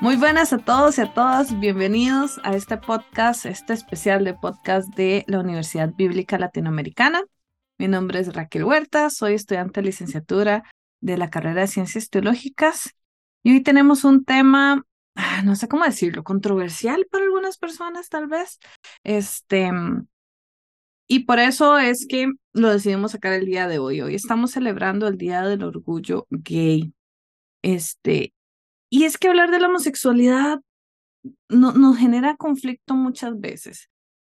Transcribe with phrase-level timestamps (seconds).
[0.00, 4.94] Muy buenas a todos y a todas, bienvenidos a este podcast, este especial de podcast
[4.94, 7.22] de la Universidad Bíblica Latinoamericana.
[7.78, 10.64] Mi nombre es Raquel Huerta, soy estudiante de licenciatura
[11.00, 12.94] de la carrera de Ciencias Teológicas
[13.42, 14.84] y hoy tenemos un tema,
[15.14, 18.58] ah, no sé cómo decirlo, controversial para algunas personas tal vez.
[19.02, 19.70] Este,
[21.08, 24.02] y por eso es que lo decidimos sacar el día de hoy.
[24.02, 26.92] Hoy estamos celebrando el Día del Orgullo Gay.
[27.62, 28.34] Este,
[28.90, 30.60] y es que hablar de la homosexualidad
[31.48, 33.90] no, nos genera conflicto muchas veces.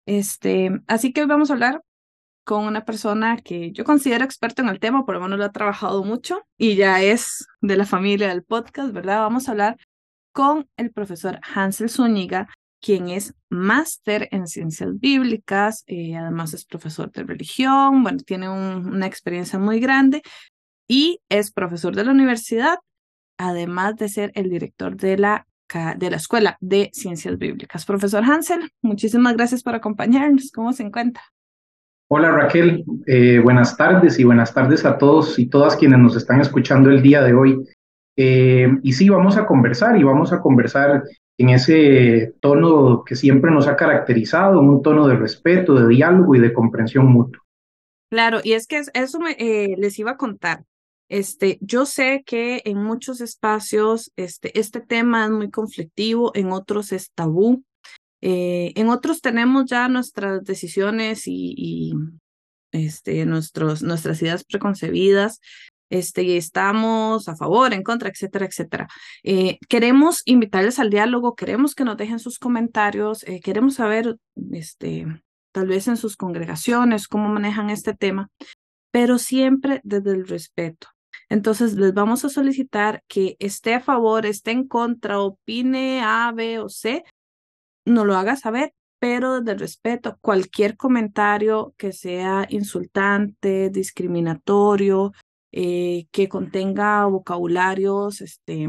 [0.06, 1.82] Este, así que hoy vamos a hablar
[2.44, 5.52] con una persona que yo considero experto en el tema, por lo menos lo ha
[5.52, 9.20] trabajado mucho y ya es de la familia del podcast, ¿verdad?
[9.20, 9.76] Vamos a hablar
[10.32, 12.48] con el profesor Hansel Zúñiga,
[12.80, 19.06] quien es máster en ciencias bíblicas, eh, además es profesor de religión, bueno, tiene una
[19.06, 20.22] experiencia muy grande
[20.86, 22.78] y es profesor de la universidad
[23.38, 25.46] además de ser el director de la,
[25.96, 27.86] de la Escuela de Ciencias Bíblicas.
[27.86, 30.50] Profesor Hansel, muchísimas gracias por acompañarnos.
[30.52, 31.22] ¿Cómo se encuentra?
[32.10, 36.40] Hola Raquel, eh, buenas tardes y buenas tardes a todos y todas quienes nos están
[36.40, 37.68] escuchando el día de hoy.
[38.16, 41.04] Eh, y sí, vamos a conversar y vamos a conversar
[41.38, 46.40] en ese tono que siempre nos ha caracterizado, un tono de respeto, de diálogo y
[46.40, 47.42] de comprensión mutua.
[48.10, 50.64] Claro, y es que eso me, eh, les iba a contar.
[51.08, 56.92] Este, yo sé que en muchos espacios este, este tema es muy conflictivo, en otros
[56.92, 57.64] es tabú,
[58.20, 61.94] eh, en otros tenemos ya nuestras decisiones y,
[62.72, 65.40] este, nuestros, nuestras ideas preconcebidas,
[65.90, 68.88] este, y estamos a favor, en contra, etcétera, etcétera.
[69.22, 74.16] Eh, queremos invitarles al diálogo, queremos que nos dejen sus comentarios, eh, queremos saber,
[74.52, 75.06] este,
[75.52, 78.28] tal vez en sus congregaciones, cómo manejan este tema,
[78.90, 80.88] pero siempre desde el respeto.
[81.30, 86.58] Entonces les vamos a solicitar que esté a favor, esté en contra, opine A, B
[86.58, 87.04] o C,
[87.84, 95.12] no lo haga saber, pero desde el respeto, cualquier comentario que sea insultante, discriminatorio,
[95.52, 98.68] eh, que contenga vocabularios, este,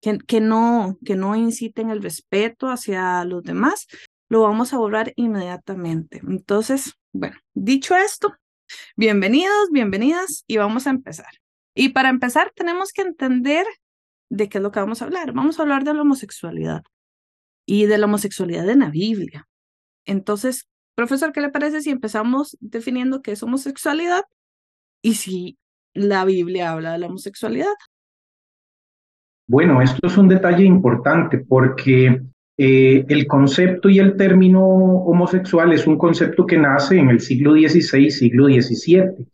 [0.00, 3.86] que, no, que no inciten el respeto hacia los demás,
[4.28, 6.20] lo vamos a borrar inmediatamente.
[6.26, 8.34] Entonces, bueno, dicho esto,
[8.96, 11.30] Bienvenidos, bienvenidas y vamos a empezar.
[11.74, 13.66] Y para empezar tenemos que entender
[14.30, 15.32] de qué es lo que vamos a hablar.
[15.32, 16.82] Vamos a hablar de la homosexualidad
[17.66, 19.46] y de la homosexualidad en la Biblia.
[20.04, 24.24] Entonces, profesor, ¿qué le parece si empezamos definiendo qué es homosexualidad
[25.02, 25.58] y si
[25.92, 27.74] la Biblia habla de la homosexualidad?
[29.48, 32.20] Bueno, esto es un detalle importante porque
[32.58, 37.52] eh, el concepto y el término homosexual es un concepto que nace en el siglo
[37.52, 39.26] XVI, siglo XVII.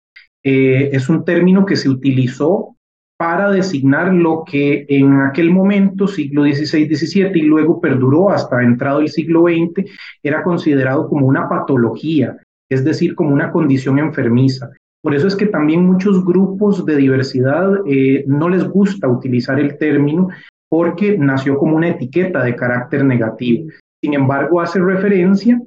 [0.44, 2.76] Eh, es un término que se utilizó
[3.16, 9.00] para designar lo que en aquel momento, siglo XVI, XVII, y luego perduró hasta entrado
[9.00, 9.88] el siglo XX,
[10.24, 12.36] era considerado como una patología,
[12.68, 14.70] es decir, como una condición enfermiza.
[15.02, 19.78] Por eso es que también muchos grupos de diversidad eh, no les gusta utilizar el
[19.78, 20.28] término
[20.72, 23.70] porque nació como una etiqueta de carácter negativo.
[24.02, 25.60] Sin embargo, hace referencia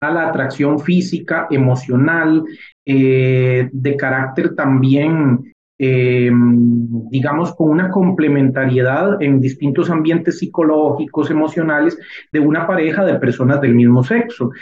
[0.00, 2.44] a la atracción física, emocional,
[2.86, 6.30] eh, de carácter también, eh,
[7.10, 11.98] digamos, con una complementariedad en distintos ambientes psicológicos, emocionales,
[12.32, 14.52] de una pareja de personas del mismo sexo.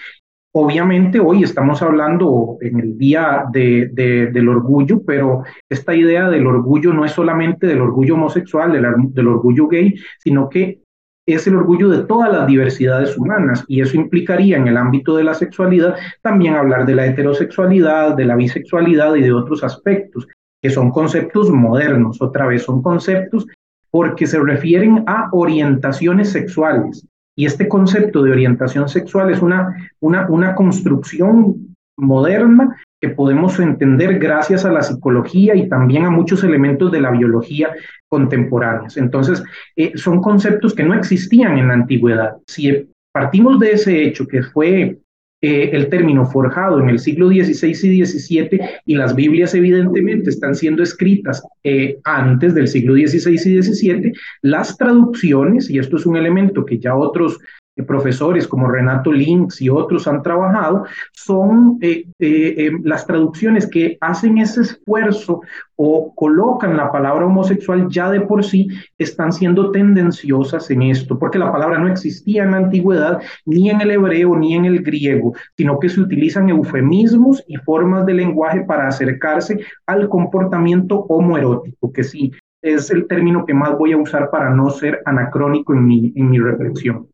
[0.56, 6.92] Obviamente hoy estamos hablando en el día de, del orgullo, pero esta idea del orgullo
[6.92, 10.80] no es solamente del orgullo homosexual, del, del orgullo gay, sino que
[11.26, 13.64] es el orgullo de todas las diversidades humanas.
[13.66, 18.24] Y eso implicaría en el ámbito de la sexualidad también hablar de la heterosexualidad, de
[18.24, 20.28] la bisexualidad y de otros aspectos,
[20.62, 23.44] que son conceptos modernos, otra vez son conceptos
[23.90, 27.04] porque se refieren a orientaciones sexuales,
[27.36, 34.18] y este concepto de orientación sexual es una, una, una construcción moderna que podemos entender
[34.18, 37.70] gracias a la psicología y también a muchos elementos de la biología
[38.08, 38.96] contemporáneas.
[38.96, 39.42] Entonces,
[39.76, 42.36] eh, son conceptos que no existían en la antigüedad.
[42.46, 44.98] Si partimos de ese hecho que fue
[45.46, 50.54] eh, el término forjado en el siglo XVI y XVII y las Biblias evidentemente están
[50.54, 56.16] siendo escritas eh, antes del siglo XVI y XVII, las traducciones, y esto es un
[56.16, 57.38] elemento que ya otros
[57.82, 63.98] profesores como Renato Links y otros han trabajado, son eh, eh, eh, las traducciones que
[64.00, 65.40] hacen ese esfuerzo
[65.76, 71.38] o colocan la palabra homosexual ya de por sí, están siendo tendenciosas en esto, porque
[71.38, 75.34] la palabra no existía en la antigüedad, ni en el hebreo, ni en el griego,
[75.56, 82.04] sino que se utilizan eufemismos y formas de lenguaje para acercarse al comportamiento homoerótico, que
[82.04, 82.32] sí
[82.62, 86.30] es el término que más voy a usar para no ser anacrónico en mi, en
[86.30, 87.08] mi reflexión.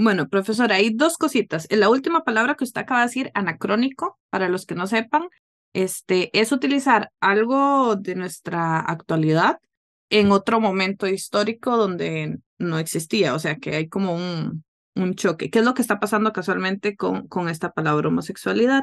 [0.00, 1.66] Bueno, profesor, hay dos cositas.
[1.70, 5.24] La última palabra que usted acaba de decir, anacrónico, para los que no sepan,
[5.72, 9.58] este, es utilizar algo de nuestra actualidad
[10.08, 14.64] en otro momento histórico donde no existía, o sea que hay como un,
[14.94, 15.50] un choque.
[15.50, 18.82] ¿Qué es lo que está pasando casualmente con, con esta palabra homosexualidad?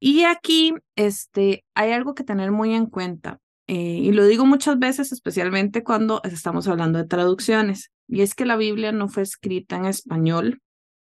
[0.00, 4.78] Y aquí este, hay algo que tener muy en cuenta, eh, y lo digo muchas
[4.78, 7.90] veces, especialmente cuando estamos hablando de traducciones.
[8.08, 10.60] Y es que la Biblia no fue escrita en español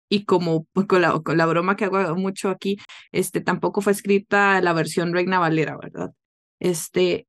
[0.09, 2.79] y como con la, con la broma que hago mucho aquí,
[3.13, 6.13] este, tampoco fue escrita la versión Reina Valera, ¿verdad?
[6.61, 7.29] Este,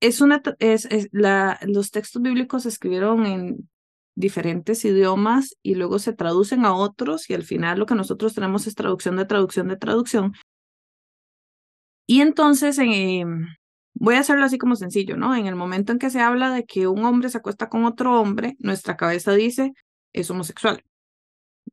[0.00, 3.68] es una, es, es la, los textos bíblicos se escribieron en
[4.14, 8.66] diferentes idiomas y luego se traducen a otros y al final lo que nosotros tenemos
[8.66, 10.34] es traducción de traducción de traducción.
[12.06, 13.24] Y entonces, eh,
[13.98, 15.34] Voy a hacerlo así como sencillo, ¿no?
[15.34, 18.20] En el momento en que se habla de que un hombre se acuesta con otro
[18.20, 19.72] hombre, nuestra cabeza dice
[20.12, 20.82] es homosexual,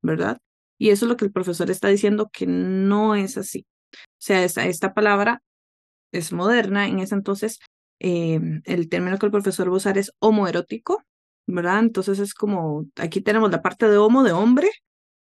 [0.02, 0.38] ¿verdad?
[0.78, 3.66] Y eso es lo que el profesor está diciendo que no es así.
[3.94, 5.44] O sea, esta, palabra
[6.12, 7.60] es moderna, en ese entonces
[8.00, 11.04] eh, el término que el profesor va a usar es homoerótico,
[11.48, 11.80] ¿verdad?
[11.80, 14.70] Entonces es como, aquí tenemos la parte de homo de hombre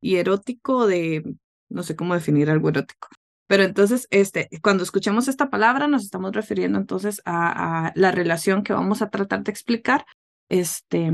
[0.01, 1.23] y erótico de,
[1.69, 3.09] no sé cómo definir algo erótico.
[3.49, 8.73] Pero entonces, este, cuando escuchemos esta palabra, nos estamos refiriendo entonces a, la relación que
[8.73, 10.05] vamos a tratar de explicar
[10.49, 11.07] este,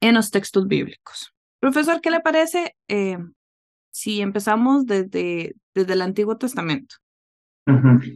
[0.00, 1.34] en los textos bíblicos.
[1.60, 3.18] Profesor, ¿qué le parece eh,
[3.90, 6.94] si empezamos desde, desde el Antiguo Testamento?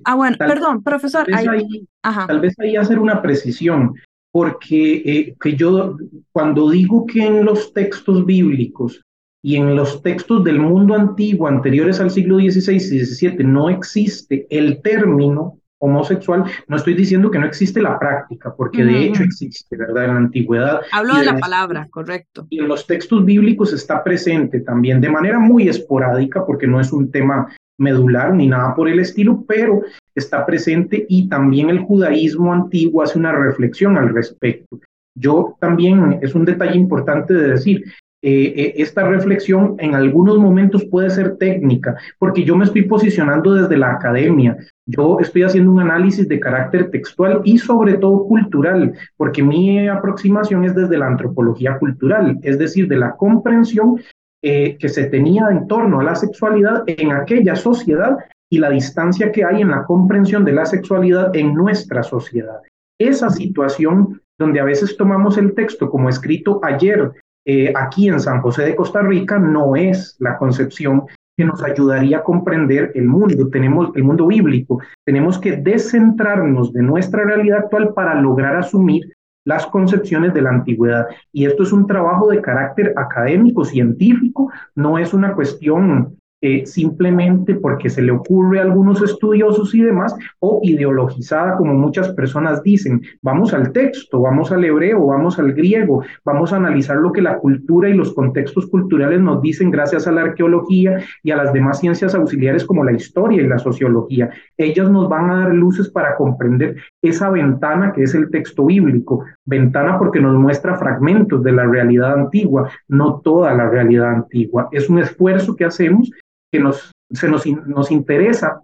[0.05, 1.27] Ah, bueno, perdón, profesor.
[1.27, 3.95] Tal vez, ahí, tal vez ahí hacer una precisión,
[4.31, 5.97] porque eh, que yo
[6.31, 9.05] cuando digo que en los textos bíblicos
[9.43, 14.47] y en los textos del mundo antiguo anteriores al siglo XVI y XVII no existe
[14.51, 19.77] el término homosexual, no estoy diciendo que no existe la práctica, porque de hecho existe,
[19.77, 20.05] ¿verdad?
[20.07, 20.81] En la antigüedad.
[20.91, 22.47] Hablo de, la palabra, correcto.
[22.49, 26.93] Y en los textos bíblicos está presente también de manera muy esporádica, porque no es
[26.93, 27.47] un tema
[27.79, 29.83] medular ni nada por el estilo, pero
[30.15, 34.81] está presente y también el judaísmo antiguo hace una reflexión al respecto.
[35.15, 37.85] Yo también, es un detalle importante de decir,
[38.23, 43.55] eh, eh, esta reflexión en algunos momentos puede ser técnica, porque yo me estoy posicionando
[43.55, 48.95] desde la academia, yo estoy haciendo un análisis de carácter textual y sobre todo cultural,
[49.17, 54.01] porque mi aproximación es desde la antropología cultural, es decir, de la comprensión
[54.43, 58.17] eh, que se tenía en torno a la sexualidad en aquella sociedad
[58.51, 62.61] y la distancia que hay en la comprensión de la sexualidad en nuestra sociedad.
[62.99, 67.13] Esa situación donde a veces tomamos el texto como escrito ayer
[67.47, 71.05] eh, aquí en San José de Costa Rica no es la concepción
[71.37, 76.83] que nos ayudaría a comprender el mundo, tenemos el mundo bíblico, tenemos que descentrarnos de
[76.83, 79.13] nuestra realidad actual para lograr asumir
[79.45, 81.07] las concepciones de la antigüedad.
[81.33, 87.55] Y esto es un trabajo de carácter académico, científico, no es una cuestión eh, simplemente
[87.55, 93.01] porque se le ocurre a algunos estudiosos y demás, o ideologizada, como muchas personas dicen.
[93.23, 97.39] Vamos al texto, vamos al hebreo, vamos al griego, vamos a analizar lo que la
[97.39, 101.81] cultura y los contextos culturales nos dicen gracias a la arqueología y a las demás
[101.81, 104.29] ciencias auxiliares como la historia y la sociología.
[104.59, 109.25] Ellas nos van a dar luces para comprender esa ventana que es el texto bíblico,
[109.47, 114.69] ventana porque nos muestra fragmentos de la realidad antigua, no toda la realidad antigua.
[114.71, 116.11] Es un esfuerzo que hacemos
[116.53, 118.63] que nos, se nos, nos interesa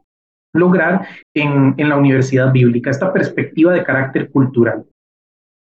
[0.55, 4.85] lograr en, en, la universidad bíblica, esta perspectiva de carácter cultural.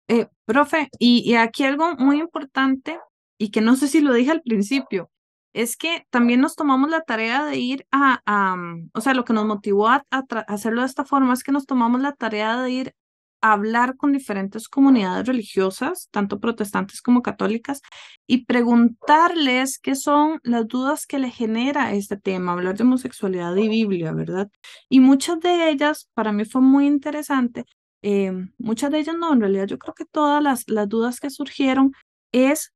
[0.08, 3.00] Eh, profe, y, y, aquí algo muy importante,
[3.40, 5.10] y que no sé si lo dije al principio,
[5.54, 8.56] es que también nos tomamos la tarea de ir a, a
[8.94, 11.66] o sea, lo que nos motivó a, a hacerlo de esta forma es que nos
[11.66, 12.94] tomamos la tarea de ir
[13.41, 17.82] hablar con diferentes comunidades religiosas, tanto protestantes como católicas,
[18.25, 23.70] y preguntarles qué son las dudas que le genera este tema, hablar de homosexualidad y
[23.70, 24.50] Biblia, ¿verdad?
[24.89, 27.65] Y muchas de ellas, para mí fue muy interesante,
[28.01, 31.29] eh, muchas de ellas no, en realidad yo creo que todas las, las dudas que
[31.29, 31.94] surgieron
[32.32, 32.74] es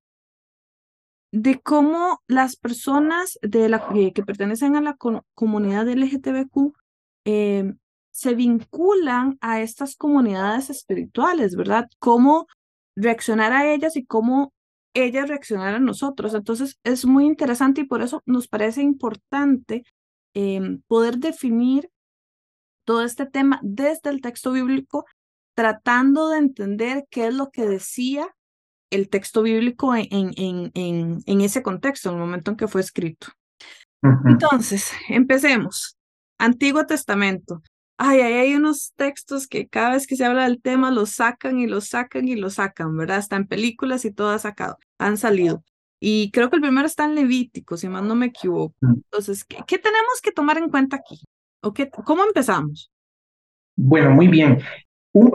[1.32, 4.98] de cómo las personas de la, que pertenecen a la
[5.34, 6.74] comunidad LGTBQ
[7.26, 7.74] eh,
[8.12, 11.88] se vinculan a estas comunidades espirituales, ¿verdad?
[12.00, 12.48] Cómo
[12.96, 14.54] reaccionar a ellas y cómo
[14.94, 16.34] ellas reaccionar a nosotros.
[16.34, 19.84] Entonces, es muy interesante y por eso nos parece importante
[20.34, 21.90] em, poder definir
[22.86, 25.06] todo este tema desde el texto bíblico,
[25.56, 28.28] tratando de entender qué es lo que decía
[28.92, 32.82] el texto bíblico en, en, en, en ese contexto, en el momento en que fue
[32.82, 33.28] escrito.
[34.26, 35.98] Entonces, empecemos.
[36.38, 37.62] Antiguo Testamento.
[38.04, 41.60] Ay, ay, hay unos textos que cada vez que se habla del tema los sacan
[41.60, 43.20] y los sacan y los sacan, ¿verdad?
[43.20, 45.64] Está en películas y todo ha sacado, han salido.
[46.00, 48.76] Y creo que el primero está en Levítico, si más no me equivoco.
[48.82, 48.94] Mm.
[48.96, 51.22] Entonces, ¿qué, qué tenemos que tomar en cuenta aquí?
[51.62, 52.92] ¿O qué, ¿Cómo empezamos?
[53.76, 54.64] Bueno, muy bien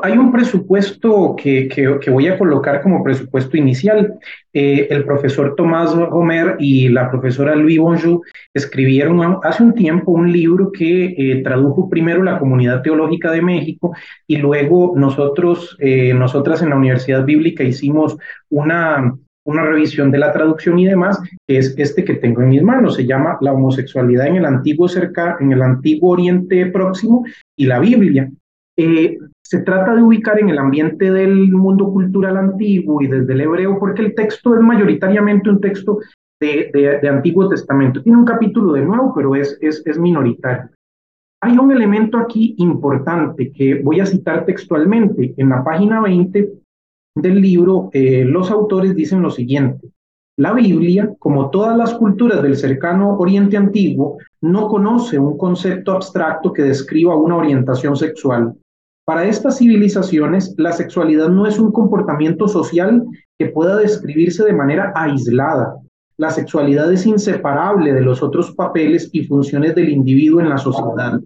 [0.02, 4.14] hay un presupuesto que, que, voy a colocar como presupuesto inicial.
[4.52, 8.22] Eh, el profesor Tomás Homer y la profesora Louis Bonjour
[8.54, 13.94] escribieron hace un tiempo un libro que eh, tradujo primero la Comunidad Teológica de México
[14.26, 18.16] y luego nosotros, eh, nosotras en la Universidad Bíblica hicimos
[18.48, 19.14] una,
[19.44, 22.94] una revisión de la traducción y demás, que es este que tengo en mis manos.
[22.94, 27.26] Se llama La homosexualidad en el antiguo cerca, en el antiguo Oriente Próximo
[27.58, 28.30] y la Biblia.
[28.78, 29.18] Eh,
[29.48, 33.78] se trata de ubicar en el ambiente del mundo cultural antiguo y desde el hebreo,
[33.78, 36.00] porque el texto es mayoritariamente un texto
[36.40, 38.02] de, Antiguo Testamento.
[38.02, 40.70] Tiene un capítulo de nuevo, pero es, es, es, minoritario.
[41.40, 45.32] Hay un elemento aquí importante que voy a citar textualmente.
[45.36, 46.52] En la página 20
[47.14, 49.88] del libro, eh, los autores dicen lo siguiente.
[50.38, 56.52] La Biblia, como todas las culturas del cercano Oriente Antiguo, no conoce un concepto abstracto
[56.52, 58.54] que describa una orientación sexual.
[59.06, 63.04] Para estas civilizaciones, la sexualidad no es un comportamiento social
[63.38, 65.76] que pueda describirse de manera aislada.
[66.16, 71.20] La sexualidad es inseparable de los otros papeles y funciones del individuo en la sociedad.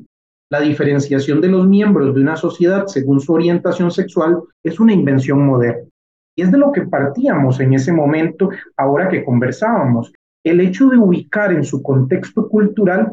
[0.50, 5.46] La diferenciación de los miembros de una sociedad según su orientación sexual es una invención
[5.46, 5.88] moderna.
[6.37, 10.12] Y es de lo que partíamos en ese momento, ahora que conversábamos.
[10.44, 13.10] El hecho de ubicar en su contexto cultural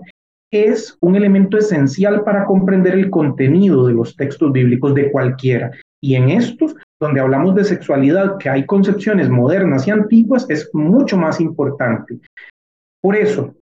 [0.52, 5.72] es un elemento esencial para comprender el contenido de los textos bíblicos de cualquiera.
[6.02, 11.18] Y en estos, donde hablamos de sexualidad, que hay concepciones modernas y antiguas, es mucho
[11.18, 12.20] más importante.
[13.02, 13.56] Por eso,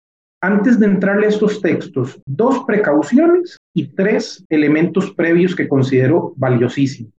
[0.42, 7.12] antes de entrarle a estos textos, dos precauciones y tres elementos previos que considero valiosísimos.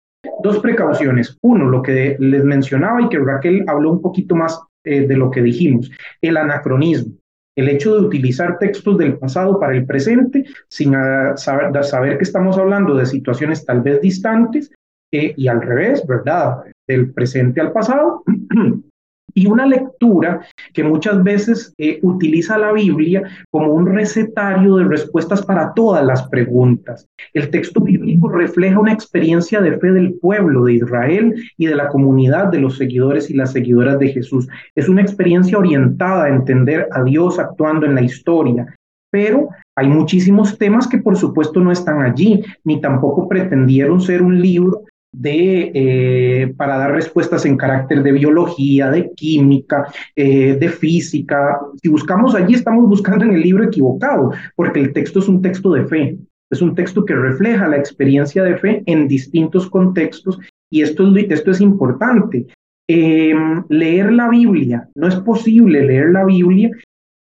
[0.43, 1.37] Dos precauciones.
[1.43, 5.31] Uno, lo que les mencionaba y que Raquel habló un poquito más eh, de lo
[5.31, 5.91] que dijimos,
[6.21, 7.15] el anacronismo
[7.57, 12.59] el hecho de utilizar textos del pasado para el presente sin ah, saber, que estamos
[12.59, 14.73] hablando de situaciones tal vez distantes
[15.13, 16.65] eh, y al revés, ¿verdad?
[16.89, 18.25] Del presente al pasado.
[19.33, 20.41] y una lectura
[20.73, 26.29] que muchas veces eh, utiliza la Biblia como un recetario de respuestas para todas las
[26.29, 27.09] preguntas.
[27.33, 31.89] El texto bíblico refleja una experiencia de fe del pueblo de Israel y de la
[31.89, 34.49] comunidad de los seguidores y las seguidoras de Jesús.
[34.75, 38.75] Es una experiencia orientada a entender a Dios actuando en la historia,
[39.11, 44.41] pero hay muchísimos temas que por supuesto no están allí, ni tampoco pretendieron ser un
[44.41, 51.61] libro de, eh, para dar respuestas en carácter de biología, de química, eh, de física.
[51.83, 55.73] Si buscamos allí, estamos buscando en el libro equivocado, porque el texto es un texto
[55.73, 56.19] de fe,
[56.51, 60.39] es un texto que refleja la experiencia de fe en distintos contextos
[60.71, 62.47] y esto, esto es importante.
[62.87, 66.71] Em, leer la Biblia, no es posible leer la Biblia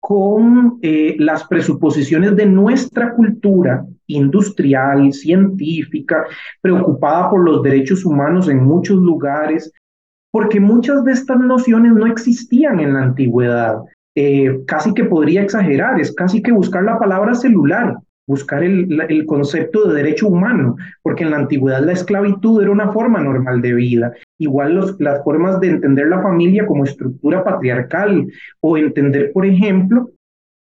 [0.06, 6.26] con eh, las presuposiciones de nuestra cultura industrial, científica,
[6.60, 9.72] preocupada por los derechos humanos en muchos lugares,
[10.30, 13.78] porque muchas de estas nociones no existían en la antigüedad.
[14.14, 17.96] Eh, casi que podría exagerar, es casi que buscar la palabra celular,
[18.28, 22.92] buscar el, el, concepto de derecho humano, porque en la antigüedad la esclavitud era una
[22.92, 24.12] forma normal de vida.
[24.40, 28.28] Igual los, las formas de entender la familia como estructura patriarcal
[28.62, 30.10] o entender, por ejemplo,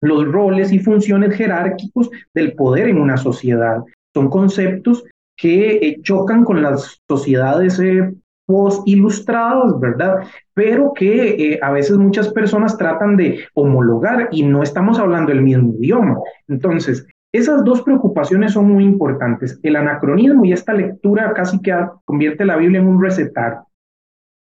[0.00, 3.82] los roles y funciones jerárquicos del poder en una sociedad.
[4.12, 5.04] Son conceptos
[5.36, 8.12] que eh, chocan con las sociedades eh,
[8.46, 10.26] post-ilustradas, ¿verdad?
[10.52, 15.42] Pero que eh, a veces muchas personas tratan de homologar y no estamos hablando el
[15.42, 16.18] mismo idioma.
[16.48, 19.58] Entonces, esas dos preocupaciones son muy importantes.
[19.64, 21.74] El anacronismo y esta lectura casi que
[22.04, 23.64] convierte la Biblia en un recetar.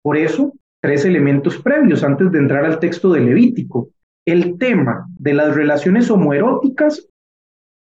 [0.02, 0.52] Por eso,
[0.83, 3.88] tres elementos previos antes de entrar al texto de Levítico.
[4.26, 7.09] El tema de las relaciones homoeróticas,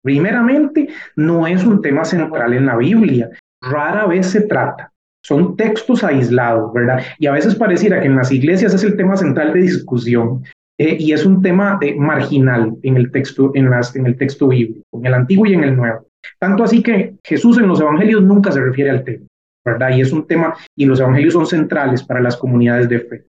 [0.02, 0.88] primeramente,
[1.18, 3.30] no es un tema central en la Biblia.
[3.62, 4.94] Rara vez se trata.
[5.22, 7.04] Son textos aislados, ¿verdad?
[7.20, 10.46] Y a veces pareciera que en las iglesias es el tema central de discusión.
[10.77, 14.84] Eh, y es un tema marginal en el, texto, en, las, en el texto bíblico,
[14.94, 16.08] en el Antiguo y en el Nuevo.
[16.39, 19.25] Tanto así que Jesús en los Evangelios nunca se refiere al tema,
[19.63, 19.96] ¿verdad?
[19.96, 23.25] Y es un tema, y los Evangelios son centrales para las comunidades de fe.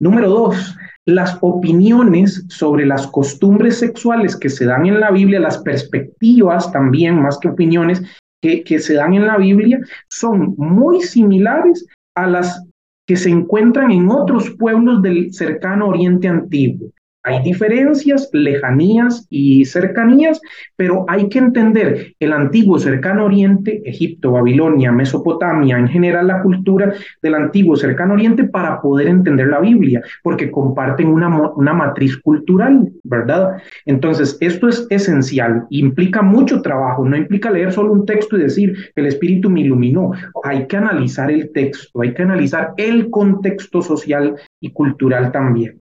[0.00, 0.76] Número dos,
[1.06, 7.20] las opiniones sobre las costumbres sexuales que se dan en la Biblia, las perspectivas también,
[7.20, 8.02] más que opiniones,
[8.42, 9.78] que, que se dan en la Biblia,
[10.08, 12.66] son muy similares a las
[13.10, 16.90] que se encuentran en otros pueblos del cercano Oriente Antiguo.
[17.22, 20.40] Hay diferencias, lejanías y cercanías,
[20.76, 26.94] pero hay que entender el antiguo cercano oriente, Egipto, Babilonia, Mesopotamia, en general la cultura
[27.20, 32.90] del antiguo cercano oriente para poder entender la Biblia, porque comparten una, una matriz cultural,
[33.04, 33.58] ¿verdad?
[33.84, 38.74] Entonces, esto es esencial, implica mucho trabajo, no implica leer solo un texto y decir,
[38.96, 40.12] el Espíritu me iluminó.
[40.42, 45.79] Hay que analizar el texto, hay que analizar el contexto social y cultural también.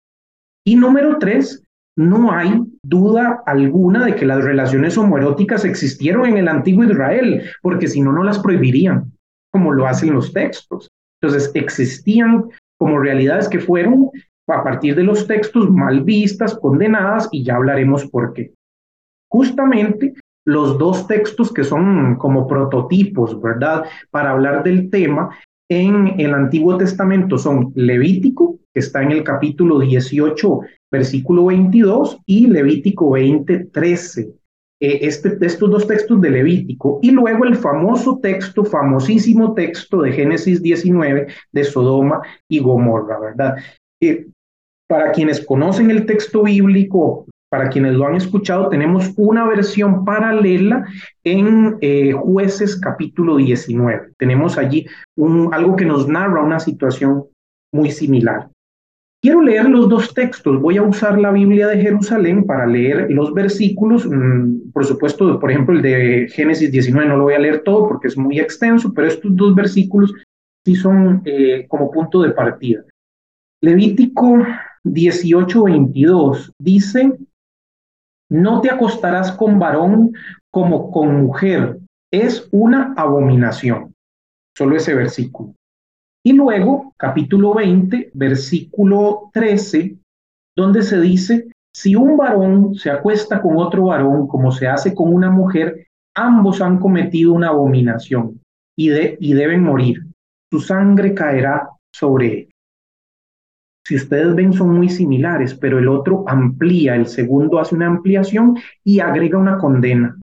[0.68, 1.64] Y número tres,
[1.96, 7.88] no hay duda alguna de que las relaciones homoeróticas existieron en el antiguo Israel, porque
[7.88, 9.14] si no, no las prohibirían,
[9.50, 10.90] como lo hacen los textos.
[11.22, 14.10] Entonces, existían como realidades que fueron
[14.50, 18.52] a partir de los textos mal vistas, condenadas, y ya hablaremos por qué.
[19.32, 23.86] Justamente los dos textos que son como prototipos, ¿verdad?
[24.12, 25.30] Para hablar del tema
[25.70, 32.48] en el Antiguo Testamento son Levítico, que está en el capítulo 18, versículo 22, y
[32.48, 34.34] Levítico 20, 13.
[34.80, 40.12] Eh, este, estos dos textos de Levítico y luego el famoso texto, famosísimo texto de
[40.12, 43.56] Génesis 19 de Sodoma y Gomorra, ¿verdad?
[44.00, 44.28] Eh,
[44.88, 50.86] para quienes conocen el texto bíblico, para quienes lo han escuchado, tenemos una versión paralela
[51.24, 54.12] en eh, Jueces capítulo 19.
[54.18, 54.86] Tenemos allí
[55.52, 57.26] algo que nos narra una situación
[57.74, 58.50] muy similar.
[59.22, 60.62] Quiero leer los dos textos.
[60.62, 64.06] Voy a usar la Biblia de Jerusalén para leer los versículos.
[64.06, 67.88] Mm, por supuesto, por ejemplo, el de Génesis 19 no lo voy a leer todo
[67.88, 70.14] porque es muy extenso, pero estos dos versículos
[70.66, 72.84] sí son eh, como punto de partida.
[73.62, 74.46] Levítico
[74.84, 77.12] 18:22 dice,
[78.30, 80.14] no te acostarás con varón
[80.52, 81.80] como con mujer.
[82.12, 83.94] Es una abominación.
[84.58, 85.54] Solo ese versículo.
[86.24, 89.98] Y luego, capítulo 20, versículo 13,
[90.56, 95.14] donde se dice, si un varón se acuesta con otro varón como se hace con
[95.14, 98.42] una mujer, ambos han cometido una abominación
[98.76, 100.06] y, y deben morir.
[100.52, 102.47] Su sangre caerá sobre él
[103.88, 108.58] si ustedes ven, son muy similares, pero el otro amplía, el segundo hace una ampliación
[108.84, 110.20] y agrega una condena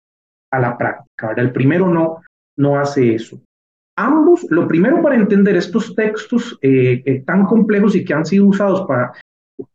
[0.50, 1.32] a la práctica.
[1.36, 2.22] El primero no,
[2.56, 3.40] no hace eso.
[3.96, 8.46] Ambos, lo primero para entender estos textos eh, eh, tan complejos y que han sido
[8.46, 9.12] usados para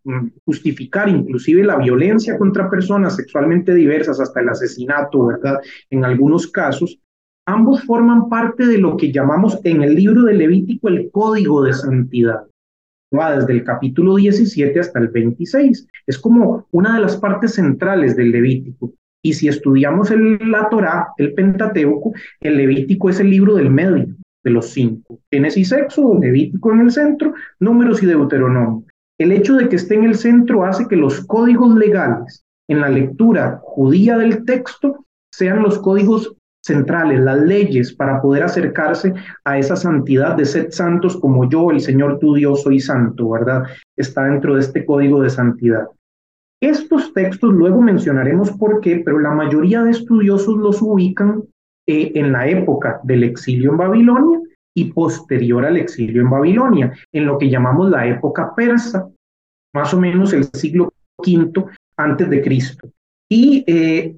[0.04, 5.62] mm, justificar inclusive la violencia contra personas sexualmente diversas hasta el asesinato, ¿verdad?
[5.89, 7.00] En algunos casos,
[7.45, 11.71] ambos forman parte de lo que llamamos en el libro de Levítico el código de
[11.71, 12.41] santidad
[13.15, 15.88] va desde el capítulo 17 hasta el 26.
[16.06, 18.93] Es como una de las partes centrales del Levítico.
[19.24, 24.08] Y si estudiamos el, la Torá, el Pentateuco, el Levítico es el libro del medio
[24.43, 25.20] de los cinco.
[25.32, 28.86] Génesis, Éxodo, Levítico en el centro, Números y Deuteronomio.
[29.20, 32.89] El hecho de que esté en el centro hace que los códigos legales en la
[32.89, 36.36] lectura judía del texto sean los códigos
[36.67, 41.80] centrales, las leyes para poder acercarse a esa santidad de ser santos como yo, el
[41.80, 43.63] Señor tu Dios, soy santo, ¿verdad?
[43.97, 45.88] Está dentro de este código de santidad.
[46.62, 51.43] Estos textos luego mencionaremos por qué, pero la mayoría de estudiosos los ubican
[51.88, 54.39] eh, en la época del exilio en Babilonia
[54.75, 59.08] y posterior al exilio en Babilonia, en lo que llamamos la época persa,
[59.73, 61.65] más o menos el siglo V
[61.97, 62.89] antes de Cristo.
[63.30, 64.15] Y eh,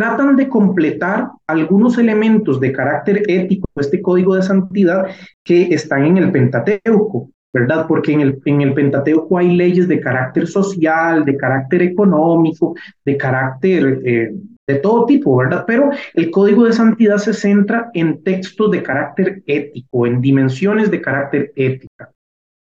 [0.00, 5.08] tratan de completar algunos elementos de carácter ético de este código de santidad
[5.44, 7.86] que están en el Pentateuco, ¿verdad?
[7.86, 13.18] Porque en el, en el Pentateuco hay leyes de carácter social, de carácter económico, de
[13.18, 14.32] carácter eh,
[14.66, 15.64] de todo tipo, ¿verdad?
[15.66, 21.02] Pero el código de santidad se centra en textos de carácter ético, en dimensiones de
[21.02, 22.10] carácter ética.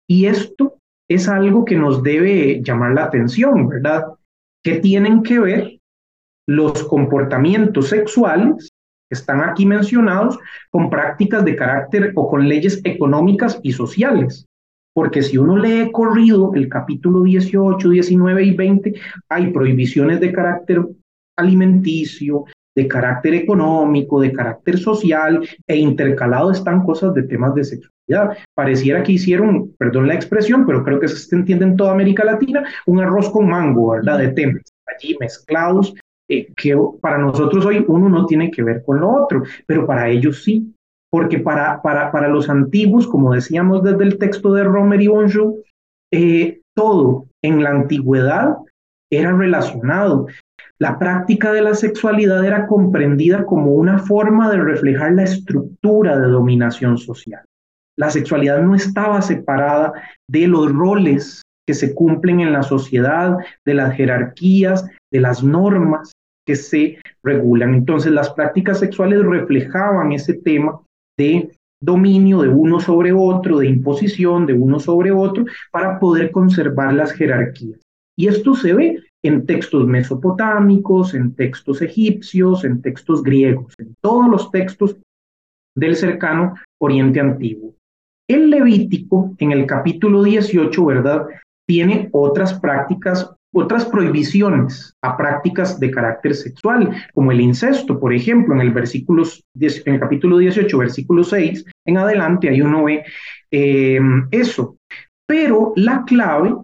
[0.08, 0.74] Y esto
[1.08, 4.06] es algo que nos debe llamar la atención, ¿verdad?
[4.64, 5.77] Que tienen que ver
[6.48, 8.70] los comportamientos sexuales
[9.10, 10.38] están aquí mencionados
[10.70, 14.46] con prácticas de carácter o con leyes económicas y sociales.
[14.94, 18.94] Porque si uno lee corrido el capítulo 18, 19 y 20,
[19.28, 20.86] hay prohibiciones de carácter
[21.36, 28.38] alimenticio, de carácter económico, de carácter social, e intercalado están cosas de temas de sexualidad.
[28.54, 32.64] Pareciera que hicieron, perdón la expresión, pero creo que se entiende en toda América Latina,
[32.86, 34.18] un arroz con mango, ¿verdad?
[34.18, 35.94] De temas allí mezclados
[36.28, 40.08] eh, que para nosotros hoy uno no tiene que ver con lo otro, pero para
[40.08, 40.74] ellos sí,
[41.10, 45.54] porque para, para, para los antiguos, como decíamos desde el texto de Romer y Bonjour,
[46.12, 48.56] eh, todo en la antigüedad
[49.10, 50.26] era relacionado.
[50.78, 56.28] La práctica de la sexualidad era comprendida como una forma de reflejar la estructura de
[56.28, 57.42] dominación social.
[57.98, 59.92] La sexualidad no estaba separada
[60.30, 63.36] de los roles que se cumplen en la sociedad,
[63.66, 66.12] de las jerarquías, de las normas
[66.48, 67.74] que se regulan.
[67.74, 70.80] Entonces las prácticas sexuales reflejaban ese tema
[71.18, 76.94] de dominio de uno sobre otro, de imposición de uno sobre otro, para poder conservar
[76.94, 77.78] las jerarquías.
[78.16, 84.26] Y esto se ve en textos mesopotámicos, en textos egipcios, en textos griegos, en todos
[84.30, 84.96] los textos
[85.76, 87.74] del cercano Oriente Antiguo.
[88.26, 91.26] El Levítico, en el capítulo 18, ¿verdad?
[91.66, 98.54] Tiene otras prácticas, otras prohibiciones a prácticas de carácter sexual, como el incesto, por ejemplo,
[98.54, 99.24] en el, versículo,
[99.58, 103.04] en el capítulo 18, versículo 6, en adelante, ahí uno ve
[103.50, 104.76] eh, eso.
[105.26, 106.54] Pero la clave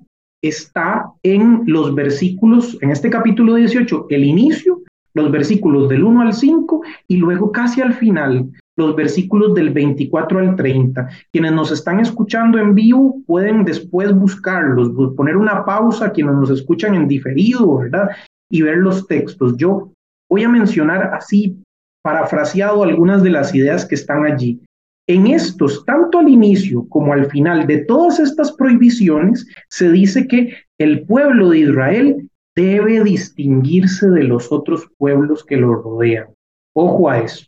[0.42, 4.82] está en los versículos, en este capítulo 18, el inicio,
[5.14, 10.38] los versículos del 1 al 5 y luego casi al final, los versículos del 24
[10.38, 11.08] al 30.
[11.32, 16.94] Quienes nos están escuchando en vivo pueden después buscarlos, poner una pausa, quienes nos escuchan
[16.94, 18.10] en diferido, ¿verdad?
[18.50, 19.56] Y ver los textos.
[19.56, 19.92] Yo
[20.28, 21.62] voy a mencionar así,
[22.02, 24.60] parafraseado, algunas de las ideas que están allí.
[25.06, 30.54] En estos, tanto al inicio como al final de todas estas prohibiciones, se dice que
[30.78, 36.28] el pueblo de Israel debe distinguirse de los otros pueblos que lo rodean.
[36.74, 37.46] Ojo a eso,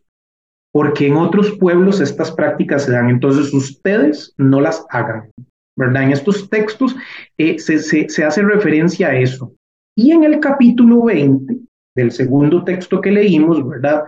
[0.77, 5.31] porque en otros pueblos estas prácticas se dan, entonces ustedes no las hagan,
[5.75, 6.03] ¿verdad?
[6.03, 6.95] En estos textos
[7.39, 9.55] eh, se, se hace referencia a eso.
[9.97, 11.57] Y en el capítulo 20
[11.97, 14.05] del segundo texto que leímos, ¿verdad?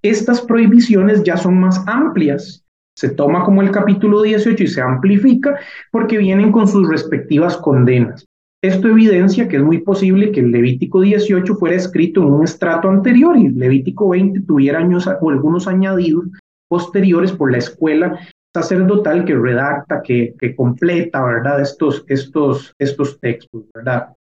[0.00, 2.64] estas prohibiciones ya son más amplias.
[2.96, 5.60] Se toma como el capítulo 18 y se amplifica
[5.92, 8.24] porque vienen con sus respectivas condenas.
[8.64, 12.88] Esto evidencia que es muy posible que el Levítico 18 fuera escrito en un estrato
[12.88, 16.24] anterior y Levítico 20 tuviera años o algunos añadidos
[16.70, 18.18] posteriores por la escuela
[18.54, 21.60] sacerdotal que redacta, que, que completa, ¿verdad?
[21.60, 24.14] Estos, estos, estos textos, ¿verdad?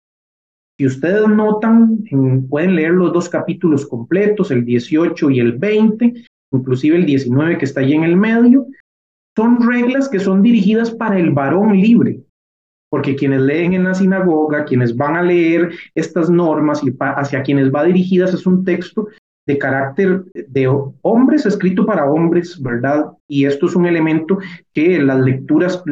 [0.77, 2.03] Si ustedes notan,
[2.49, 6.15] pueden leer los dos capítulos completos, el 18 y el 20,
[6.51, 8.67] inclusive el 19 que está ahí en el medio,
[9.37, 12.22] son reglas que son dirigidas para el varón libre,
[12.93, 17.73] porque quienes leen en la sinagoga, quienes van a leer estas normas y hacia quienes
[17.73, 19.07] va dirigidas es un texto
[19.47, 20.67] de carácter de
[21.01, 23.07] hombres escrito para hombres, ¿verdad?
[23.27, 24.37] Y esto es un elemento
[24.75, 25.83] que las lecturas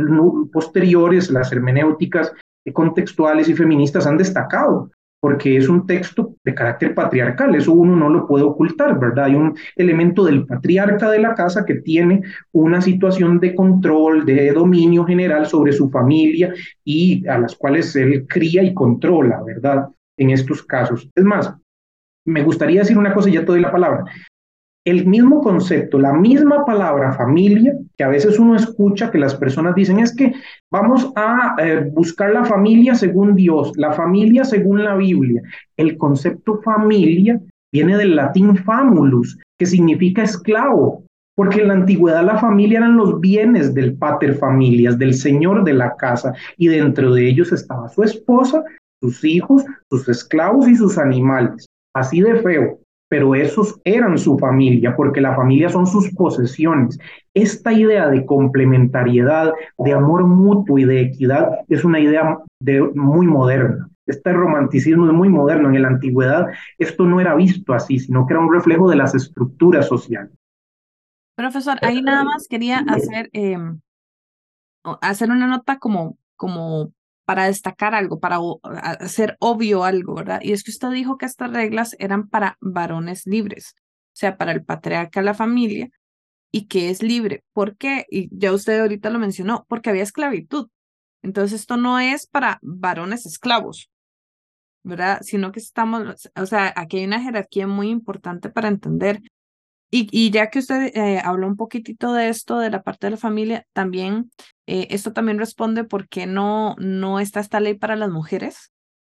[0.53, 2.33] posteriores, las hermenéuticas
[2.71, 8.09] contextuales y feministas han destacado, porque es un texto de carácter patriarcal, eso uno no
[8.09, 9.25] lo puede ocultar, ¿verdad?
[9.25, 14.51] Hay un elemento del patriarca de la casa que tiene una situación de control, de
[14.51, 16.53] dominio general sobre su familia
[16.83, 19.87] y a las cuales él cría y controla, ¿verdad?
[20.17, 21.07] En estos casos.
[21.15, 21.53] Es más,
[22.25, 24.05] me gustaría decir una cosa y ya te doy la palabra
[24.83, 29.75] el mismo concepto, la misma palabra familia, que a veces uno escucha que las personas
[29.75, 30.33] dicen es que
[30.71, 35.43] vamos a eh, buscar la familia según Dios, la familia según la Biblia.
[35.77, 37.39] El concepto familia
[37.71, 41.03] viene del latín famulus, que significa esclavo,
[41.35, 45.73] porque en la antigüedad la familia eran los bienes del pater familias, del señor de
[45.73, 48.63] la casa, y dentro de ellos estaba su esposa,
[48.99, 51.67] sus hijos, sus esclavos y sus animales.
[51.93, 52.79] Así de feo
[53.11, 56.97] pero esos eran su familia, porque la familia son sus posesiones.
[57.33, 63.27] Esta idea de complementariedad, de amor mutuo y de equidad es una idea de, muy
[63.27, 63.89] moderna.
[64.05, 65.67] Este romanticismo es muy moderno.
[65.67, 66.47] En la antigüedad
[66.77, 70.31] esto no era visto así, sino que era un reflejo de las estructuras sociales.
[71.35, 73.81] Profesor, ahí nada más quería hacer, em,
[75.01, 76.93] hacer una nota como, como
[77.31, 78.39] para destacar algo, para
[78.99, 80.41] hacer obvio algo, ¿verdad?
[80.43, 84.51] Y es que usted dijo que estas reglas eran para varones libres, o sea, para
[84.51, 85.87] el patriarca la familia,
[86.51, 87.45] y que es libre.
[87.53, 88.05] ¿Por qué?
[88.09, 90.67] Y ya usted ahorita lo mencionó, porque había esclavitud.
[91.21, 93.89] Entonces esto no es para varones esclavos,
[94.83, 95.21] ¿verdad?
[95.21, 99.21] Sino que estamos, o sea, aquí hay una jerarquía muy importante para entender.
[99.93, 103.11] Y, y ya que usted eh, habló un poquitito de esto, de la parte de
[103.11, 104.31] la familia, también
[104.65, 108.71] eh, esto también responde por qué no, no está esta ley para las mujeres,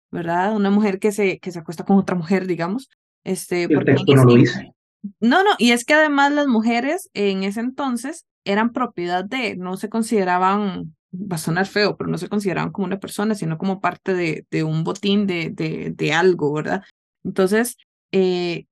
[0.10, 0.56] ¿verdad?
[0.56, 2.90] Una mujer que se, que se acuesta con otra mujer, digamos.
[3.24, 4.74] Este, El texto no lo dice.
[5.20, 9.78] No, no, y es que además las mujeres en ese entonces eran propiedad de, no
[9.78, 13.80] se consideraban, va a sonar feo, pero no se consideraban como una persona, sino como
[13.80, 16.84] parte de, de un botín de, de, de algo, ¿verdad?
[17.24, 17.78] Entonces,
[18.12, 18.66] eh,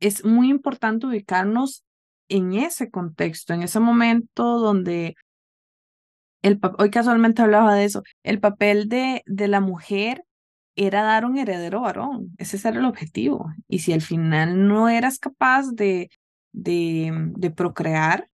[0.00, 1.84] es muy importante ubicarnos
[2.28, 5.14] en ese contexto, en ese momento donde
[6.78, 10.24] hoy casualmente hablaba de eso, el papel de, de la mujer
[10.76, 13.52] era dar un heredero varón, ese era el objetivo.
[13.68, 16.10] Y si al final no eras capaz de,
[16.52, 18.28] de, de procrear,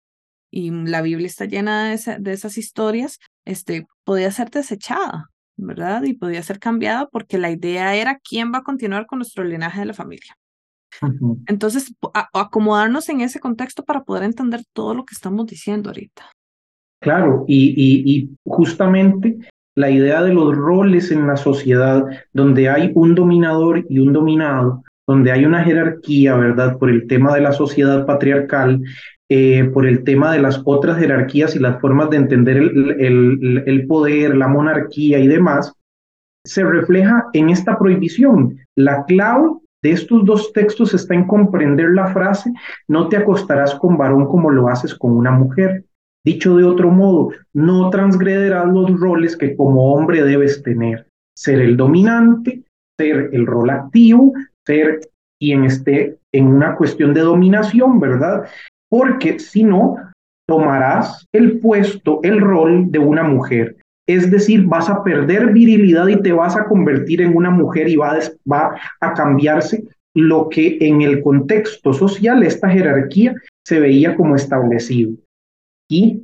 [0.51, 6.03] y la Biblia está llena de, de esas historias, este, podía ser desechada, ¿verdad?
[6.03, 9.81] Y podía ser cambiada porque la idea era quién va a continuar con nuestro linaje
[9.81, 10.35] de la familia.
[11.47, 11.93] Entonces,
[12.33, 16.25] acomodarnos en ese contexto para poder entender todo lo que estamos diciendo ahorita.
[17.01, 19.37] Claro, y, y, justamente
[19.75, 24.83] la idea de los roles en la sociedad, donde hay un dominador y un dominado,
[25.07, 26.77] donde hay una jerarquía, ¿verdad?
[26.77, 28.81] Por el tema de la sociedad patriarcal,
[29.29, 33.87] eh, por el tema de las otras jerarquías y las formas de entender el, el,
[33.87, 35.71] poder, la monarquía y demás,
[36.43, 38.57] se refleja en esta prohibición.
[38.75, 39.49] La clave
[39.81, 42.51] de estos dos textos está en comprender la frase,
[42.87, 45.85] no te acostarás con varón como lo haces con una mujer.
[46.25, 51.07] Dicho de otro modo, no transgrederás los roles que como hombre debes tener.
[51.37, 52.63] Ser el dominante,
[52.99, 54.33] ser el rol activo,
[54.67, 54.99] ser
[55.41, 58.43] y en este en una cuestión de dominación, ¿verdad?
[58.89, 59.95] Porque si no
[60.47, 63.77] tomarás el puesto, el rol de una mujer.
[64.09, 67.95] Es decir, vas a perder virilidad y te vas a convertir en una mujer y
[67.95, 68.17] va
[68.51, 69.83] va a cambiarse
[70.15, 75.11] lo que en el contexto social, esta jerarquía, se veía como establecido.
[75.87, 76.23] Y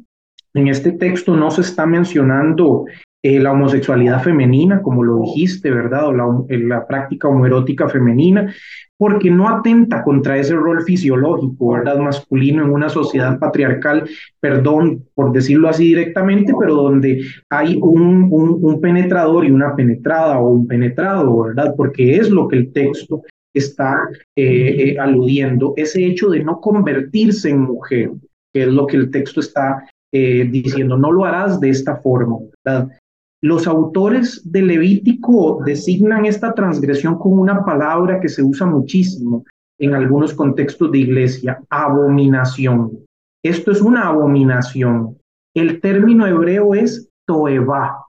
[0.55, 2.85] en este texto no se está mencionando
[3.25, 6.09] eh, la homosexualidad femenina, como lo dijiste, ¿verdad?
[6.09, 8.53] O la, eh, la, práctica homoerótica femenina,
[8.97, 11.97] porque no atenta contra ese rol fisiológico, ¿verdad?
[11.97, 14.07] Masculino en una sociedad patriarcal,
[14.39, 20.51] perdón por decirlo así directamente, pero donde hay un, un, penetrador y una penetrada o
[20.51, 21.73] un penetrado, ¿verdad?
[21.75, 23.23] Porque es lo que el texto
[23.55, 28.11] está eh, aludiendo, ese hecho de no convertirse en mujer,
[28.53, 29.83] que es lo que el texto está
[30.17, 32.37] eh, diciendo, no lo harás de esta forma.
[33.45, 39.45] Los autores de Levítico designan esta transgresión con una palabra que se usa muchísimo
[39.77, 43.05] en algunos contextos de iglesia, abominación.
[43.43, 45.19] Esto es una abominación.
[45.55, 48.07] El término hebreo es toeva.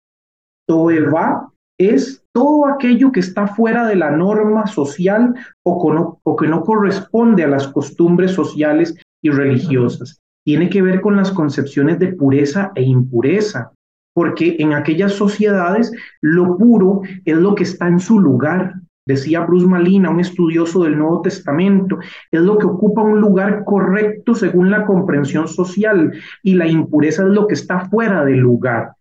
[0.68, 6.62] Toeva es todo aquello que está fuera de la norma social o, o que no
[6.62, 12.73] corresponde a las costumbres sociales y religiosas tiene que ver con las concepciones de pureza
[12.75, 13.73] e impureza,
[14.14, 18.75] porque en aquellas sociedades lo puro es lo que está en su lugar.
[19.07, 21.98] Decía Bruce Malina, un estudioso del Nuevo Testamento,
[22.31, 27.31] es lo que ocupa un lugar correcto según la comprensión social y la impureza es
[27.31, 28.92] lo que está fuera del lugar.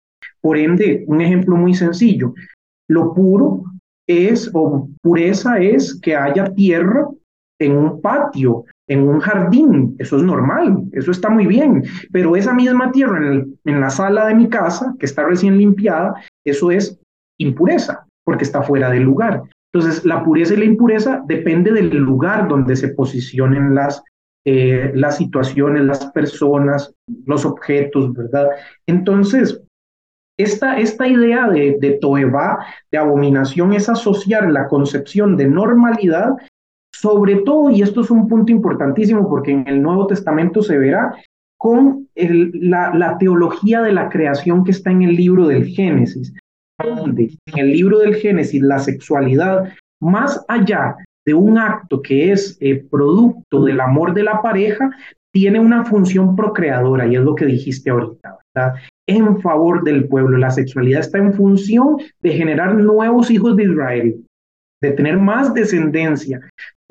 [0.42, 2.34] Por ende, un ejemplo muy sencillo,
[2.90, 3.64] lo puro
[4.08, 7.08] es, o pureza es que haya tierra
[7.60, 12.54] en un patio, en un jardín, eso es normal, eso está muy bien, pero esa
[12.54, 13.20] misma tierra
[13.64, 17.00] en, la sala de mi casa, que está recién limpiada, eso es
[17.40, 19.44] impureza, porque está fuera del lugar.
[19.74, 24.04] Entonces, la pureza y la impureza depende del lugar donde se posicionen las,
[24.46, 26.94] eh, las situaciones, las personas,
[27.26, 28.50] los objetos, ¿verdad?
[28.88, 29.62] Entonces,
[30.38, 31.98] esta, esta idea de, de
[32.92, 36.32] de abominación, es asociar la concepción de normalidad
[37.02, 41.16] sobre todo, y esto es un punto importantísimo porque en el Nuevo Testamento se verá,
[41.58, 46.34] con la, teología de la creación que está en el libro del Génesis,
[46.84, 52.58] donde en el libro del Génesis la sexualidad, más allá de un acto que es
[52.62, 54.92] eh, producto del amor de la pareja,
[55.34, 58.76] tiene una función procreadora, y es lo que dijiste ahorita, ¿verdad?
[59.08, 60.38] En favor del pueblo.
[60.38, 64.26] La sexualidad está en función de generar nuevos hijos de Israel,
[64.82, 66.42] de tener más descendencia.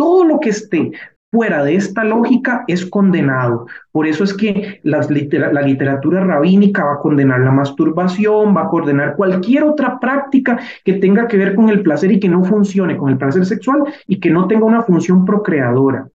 [0.00, 0.92] Todo lo que esté
[1.30, 3.66] fuera de esta lógica es condenado.
[3.92, 9.14] Por eso es que la literatura rabínica va a condenar la masturbación, va a condenar
[9.14, 13.10] cualquier otra práctica que tenga que ver con el placer y que no funcione con
[13.10, 16.08] el placer sexual y que no tenga una función procreadora.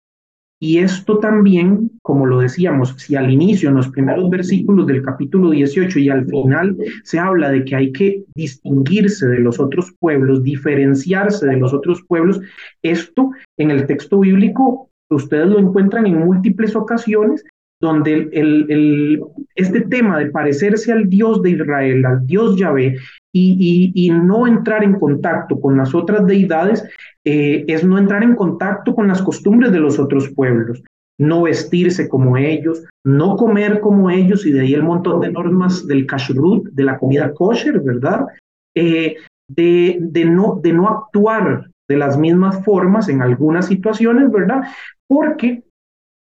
[0.65, 5.51] Y esto también, como lo decíamos, si al inicio, en los primeros versículos del capítulo
[5.51, 10.41] 18 y al final se habla de que hay que distinguirse de los otros pueblos,
[10.41, 12.41] diferenciarse de los otros pueblos,
[12.82, 17.45] esto en el texto bíblico ustedes lo encuentran en múltiples ocasiones
[17.80, 19.21] donde el,
[19.54, 22.97] este tema de parecerse al Dios de Israel, al Dios Yahvé,
[23.38, 26.84] y, no entrar en contacto con las otras deidades,
[27.26, 30.82] eh, es no entrar en contacto con las costumbres de los otros pueblos,
[31.19, 35.86] no vestirse como ellos, no comer como ellos, y de ahí el montón de normas
[35.86, 38.26] del kashrut, de la comida kosher, ¿verdad?
[38.74, 39.15] Eh,
[39.50, 44.63] de, de, no, de no actuar de las mismas formas en algunas situaciones, ¿verdad?
[45.08, 45.63] Porque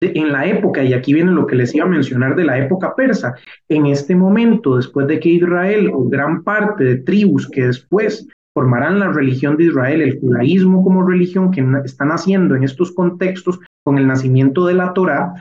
[0.00, 2.94] en la época, y aquí viene lo que les iba a mencionar de la época
[2.94, 3.34] persa,
[3.68, 8.98] en este momento, después de que Israel o gran parte de tribus que después formarán
[8.98, 13.98] la religión de Israel, el judaísmo como religión que están haciendo en estos contextos con
[13.98, 15.34] el nacimiento de la Torá,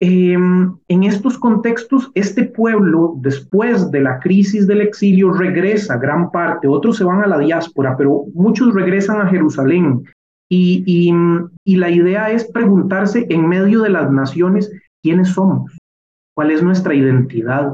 [0.00, 6.68] em, en estos contextos, este pueblo, después de la crisis del exilio, regresa gran parte,
[6.68, 10.04] otros se van a la diáspora, pero muchos regresan a Jerusalén.
[10.48, 11.12] Y,
[11.64, 14.70] la idea es preguntarse en medio de las naciones
[15.02, 15.76] quiénes somos,
[16.34, 17.72] cuál es nuestra identidad,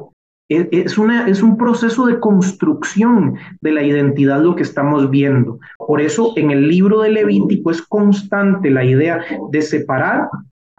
[0.49, 5.61] es, una, es un proceso de construcción de la identidad lo que estamos viendo.
[5.79, 9.21] Por eso en el libro de Levítico es constante la idea
[9.53, 10.29] de separar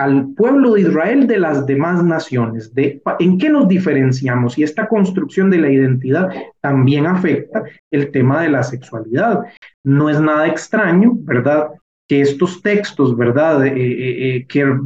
[0.03, 4.87] al pueblo de Israel de las demás naciones, de en qué nos diferenciamos y esta
[4.87, 9.41] construcción de la identidad también afecta el tema de la sexualidad.
[9.83, 11.67] No es nada extraño, ¿verdad?
[12.07, 13.65] Que estos textos, ¿verdad?
[13.65, 14.79] Eh, eh, eh, que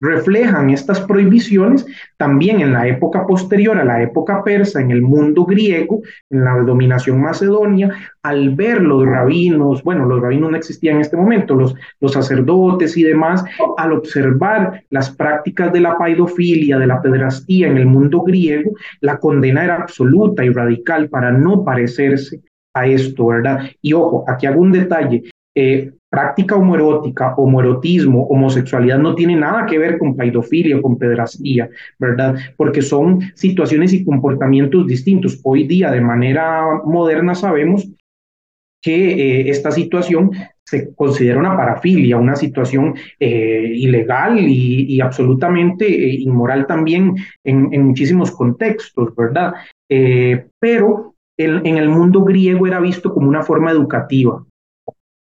[0.00, 1.86] reflejan estas prohibiciones
[2.16, 6.56] también en la época posterior a la época persa, en el mundo griego, en la
[6.58, 7.90] dominación macedonia,
[8.22, 12.96] al ver los rabinos, bueno, los rabinos no existían en este momento, los, los sacerdotes
[12.96, 13.44] y demás,
[13.76, 19.18] al observar las prácticas de la paidofilia, de la pedrastía en el mundo griego, la
[19.18, 22.40] condena era absoluta y radical para no parecerse
[22.74, 23.70] a esto, ¿verdad?
[23.82, 25.24] Y ojo, aquí hago un detalle.
[25.54, 32.34] Eh, práctica homoerótica, homoerotismo, homosexualidad no tiene nada que ver con paidofilia, con pedrastía, ¿verdad?
[32.56, 35.40] Porque son situaciones y comportamientos distintos.
[35.44, 37.88] Hoy día, de manera moderna, sabemos
[38.82, 40.32] que eh, esta situación
[40.64, 48.30] se considera una parafilia, una situación eh, ilegal y, absolutamente eh, inmoral también en, muchísimos
[48.30, 49.54] contextos, ¿verdad?
[50.60, 54.44] pero en el mundo griego era visto como una forma educativa,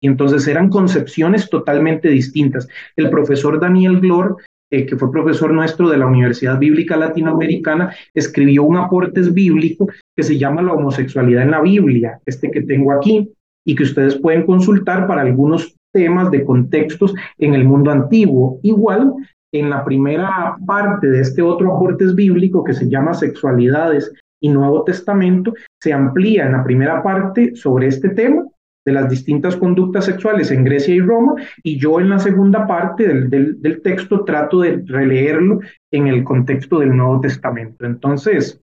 [0.07, 2.67] entonces eran concepciones totalmente distintas.
[2.95, 4.37] El profesor Daniel Glor,
[4.71, 10.23] eh, que fue profesor nuestro de la Universidad Bíblica Latinoamericana, escribió un aportes bíblico que
[10.23, 13.31] se llama La homosexualidad en la Biblia, este que tengo aquí,
[13.65, 18.59] y que ustedes pueden consultar para algunos temas de contextos en el mundo antiguo.
[18.63, 19.13] Igual,
[19.53, 24.83] en la primera parte de este otro aportes bíblico que se llama Sexualidades y Nuevo
[24.83, 28.43] Testamento, se amplía en la primera parte sobre este tema
[28.85, 33.07] de las distintas conductas sexuales en Grecia y Roma, y yo en la segunda parte
[33.07, 35.59] del, texto trato de releerlo
[35.91, 37.85] en el contexto del Nuevo Testamento.
[37.85, 38.61] Entonces,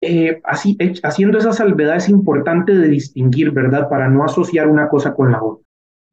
[0.00, 3.88] eh, así, haciendo esa salvedad es importante de distinguir, ¿verdad?
[3.88, 5.63] Para no asociar una cosa con la otra.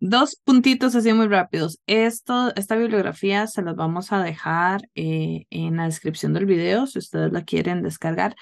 [0.03, 1.79] Dos puntitos así muy rápidos.
[1.85, 6.97] Esto, esta bibliografía se las vamos a dejar eh, en la descripción del video si
[6.97, 8.35] ustedes la quieren descargar.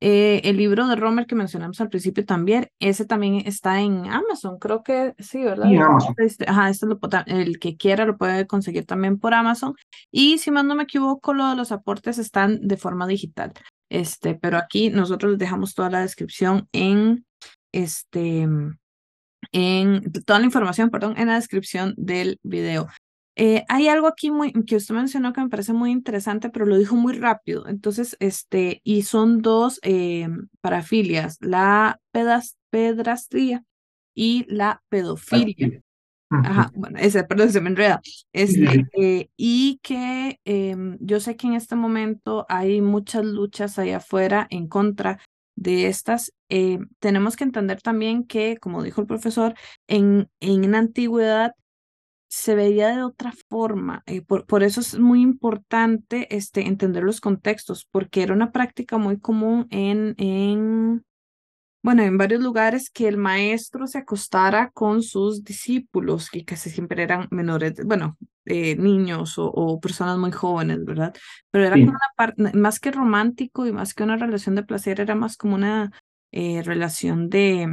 [0.00, 4.58] Eh, el libro de Romer que mencionamos al principio también, ese también está en Amazon,
[4.58, 5.70] creo que sí, ¿verdad?
[6.16, 9.76] Este, ajá, este lo, el que quiera lo puede conseguir también por Amazon.
[10.10, 13.52] Y si más no me equivoco, lo de los aportes están de forma digital.
[13.88, 17.24] Este, pero aquí nosotros les dejamos toda la descripción en
[17.70, 18.48] este
[19.54, 22.88] en toda la información, perdón, en la descripción del video.
[23.36, 26.76] Eh, hay algo aquí muy, que usted mencionó que me parece muy interesante, pero lo
[26.76, 27.66] dijo muy rápido.
[27.68, 30.28] Entonces, este, y son dos eh,
[30.60, 32.00] parafilias, la
[32.70, 33.64] pedrastría
[34.12, 35.80] y la pedofilia.
[36.30, 38.00] Ajá, bueno, ese, perdón, se me enreda.
[38.32, 43.98] Este, eh, y que em, yo sé que en este momento hay muchas luchas allá
[43.98, 45.20] afuera en contra
[45.56, 46.32] de estas.
[46.98, 49.54] tenemos que entender también que, como dijo el profesor,
[49.88, 51.54] en, en la antigüedad
[52.34, 54.02] se veía de otra forma.
[54.06, 58.98] Eh, por, por, eso es muy importante este, entender los contextos, porque era una práctica
[58.98, 61.04] muy común en, en,
[61.84, 67.02] bueno, en varios lugares que el maestro se acostara con sus discípulos, que casi siempre
[67.02, 68.16] eran menores, bueno,
[68.46, 71.14] eh, niños o, personas muy jóvenes, ¿verdad?
[71.50, 74.98] Pero era como una parte, más que romántico y más que una relación de placer,
[74.98, 75.90] era más como una
[76.32, 77.68] eh, relación de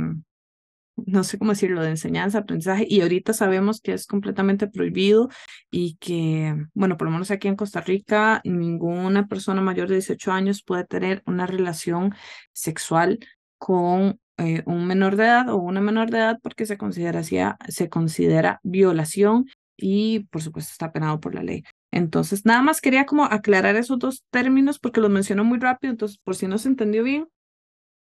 [0.98, 5.30] no sé cómo decirlo, de enseñanza, aprendizaje, y ahorita sabemos que es completamente prohibido
[5.72, 10.32] y que, bueno, por lo menos aquí en Costa Rica, ninguna persona mayor de 18
[10.34, 12.14] años puede tener una relación
[12.52, 13.20] sexual
[13.62, 17.90] con eh, un menor de edad o una menor de edad porque se considera, se
[17.90, 19.46] considera violación
[19.78, 21.64] y por supuesto está penado por la ley.
[21.92, 26.18] Entonces, nada más quería como aclarar esos dos términos porque los mencionó muy rápido, entonces
[26.18, 27.28] por si no se entendió bien,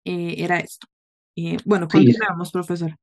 [0.03, 0.87] eh, era esto.
[1.35, 2.97] Y bueno, continuamos, profesor.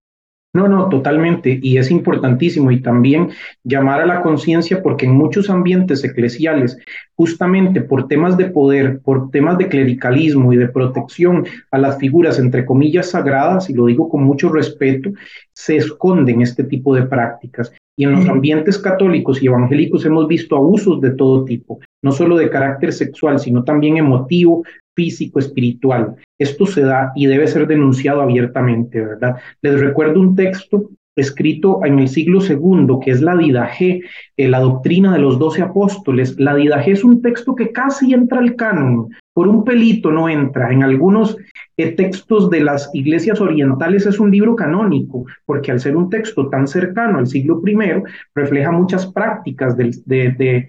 [0.55, 1.59] No, no, totalmente.
[1.63, 3.31] Y es importantísimo y también
[3.65, 6.77] llamar a la conciencia porque en muchos ambientes eclesiales,
[7.15, 12.39] justamente por temas de poder, por temas de clericalismo y de protección a las figuras,
[12.39, 15.11] entre comillas, sagradas, y lo digo con mucho respeto,
[15.55, 17.73] se esconden este tipo de prácticas.
[17.97, 22.37] Y en los ambientes católicos y evangélicos hemos visto abusos de todo tipo, no solo
[22.37, 26.17] de carácter sexual, sino también emotivo, físico, espiritual.
[26.43, 29.37] Esto se da y debe ser denunciado abiertamente, ¿verdad?
[29.63, 34.03] Les recuerdo un texto escrito en el siglo II, que es la Didaje,
[34.37, 36.39] eh, la doctrina de los doce apóstoles.
[36.39, 40.73] La Didaje es un texto que casi entra al canon, por un pelito no entra.
[40.73, 41.37] En algunos
[41.77, 46.67] textos de las iglesias orientales es un libro canónico, porque al ser un texto tan
[46.67, 48.03] cercano al siglo I,
[48.35, 50.69] refleja muchas prácticas eh,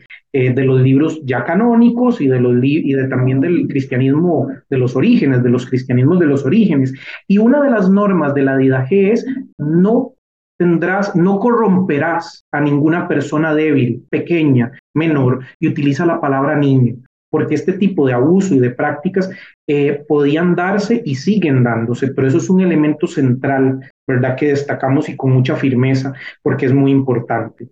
[0.54, 5.66] de los libros ya canónicos y de, también del cristianismo de los orígenes, de los
[5.66, 6.94] cristianismos de los orígenes.
[7.28, 9.26] Y una de las normas de la Didaje es
[9.58, 10.14] no
[10.58, 16.96] tendrás, no corromperás a ninguna persona débil, pequeña, menor, y utiliza la palabra niño
[17.34, 19.28] porque este tipo de abuso y de prácticas
[19.68, 24.36] eh, podían darse y siguen dándose, pero eso es un elemento central, ¿verdad?
[24.36, 26.14] Que destacamos y con mucha firmeza,
[26.44, 27.70] porque es muy importante.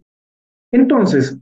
[0.74, 1.38] Entonces,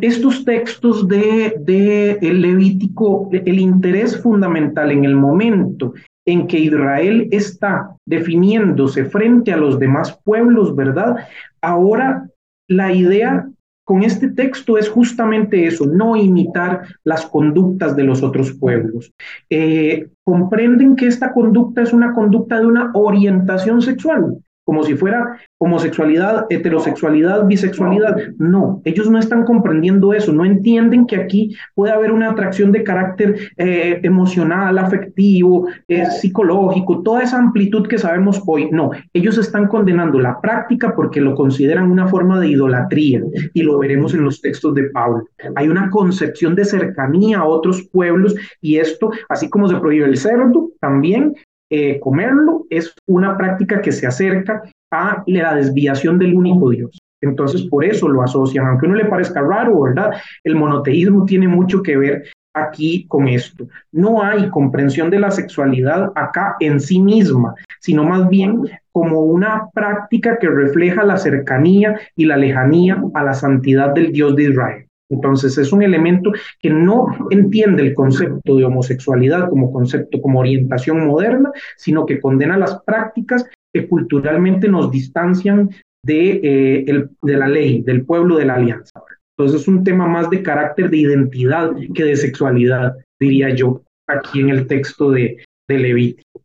[0.00, 5.94] estos textos de, de el Levítico, el interés fundamental en el momento
[6.26, 11.14] en que Israel está definiéndose frente a los demás pueblos, ¿verdad?
[11.60, 12.28] Ahora
[12.68, 13.48] la idea
[13.84, 19.12] con este texto es justamente eso, no imitar las conductas de los otros pueblos.
[19.50, 25.38] Eh, comprenden que esta conducta es una conducta de una orientación sexual como si fuera
[25.58, 28.16] homosexualidad, heterosexualidad, bisexualidad.
[28.38, 32.84] No, ellos no están comprendiendo eso, no entienden que aquí puede haber una atracción de
[32.84, 38.70] carácter eh, emocional, afectivo, eh, psicológico, toda esa amplitud que sabemos hoy.
[38.70, 43.22] No, ellos están condenando la práctica porque lo consideran una forma de idolatría
[43.54, 45.24] y lo veremos en los textos de Pablo.
[45.56, 50.16] Hay una concepción de cercanía a otros pueblos y esto, así como se prohíbe el
[50.16, 51.34] cerdo, también
[51.74, 54.62] eh, comerlo es una práctica que se acerca
[54.92, 56.98] a la desviación del único Dios.
[57.22, 60.10] Entonces, por eso lo asocian, aunque no le parezca raro, ¿verdad?
[60.44, 63.68] El monoteísmo tiene mucho que ver aquí con esto.
[63.90, 69.70] No hay comprensión de la sexualidad acá en sí misma, sino más bien como una
[69.72, 74.86] práctica que refleja la cercanía y la lejanía a la santidad del Dios de Israel.
[75.12, 81.06] Entonces es un elemento que no entiende el concepto de homosexualidad como concepto, como orientación
[81.06, 85.70] moderna, sino que condena las prácticas que culturalmente nos distancian
[86.04, 89.02] de, eh, el, de la ley, del pueblo de la alianza.
[89.36, 94.40] Entonces es un tema más de carácter de identidad que de sexualidad, diría yo, aquí
[94.40, 96.42] en el texto de, de Levítico.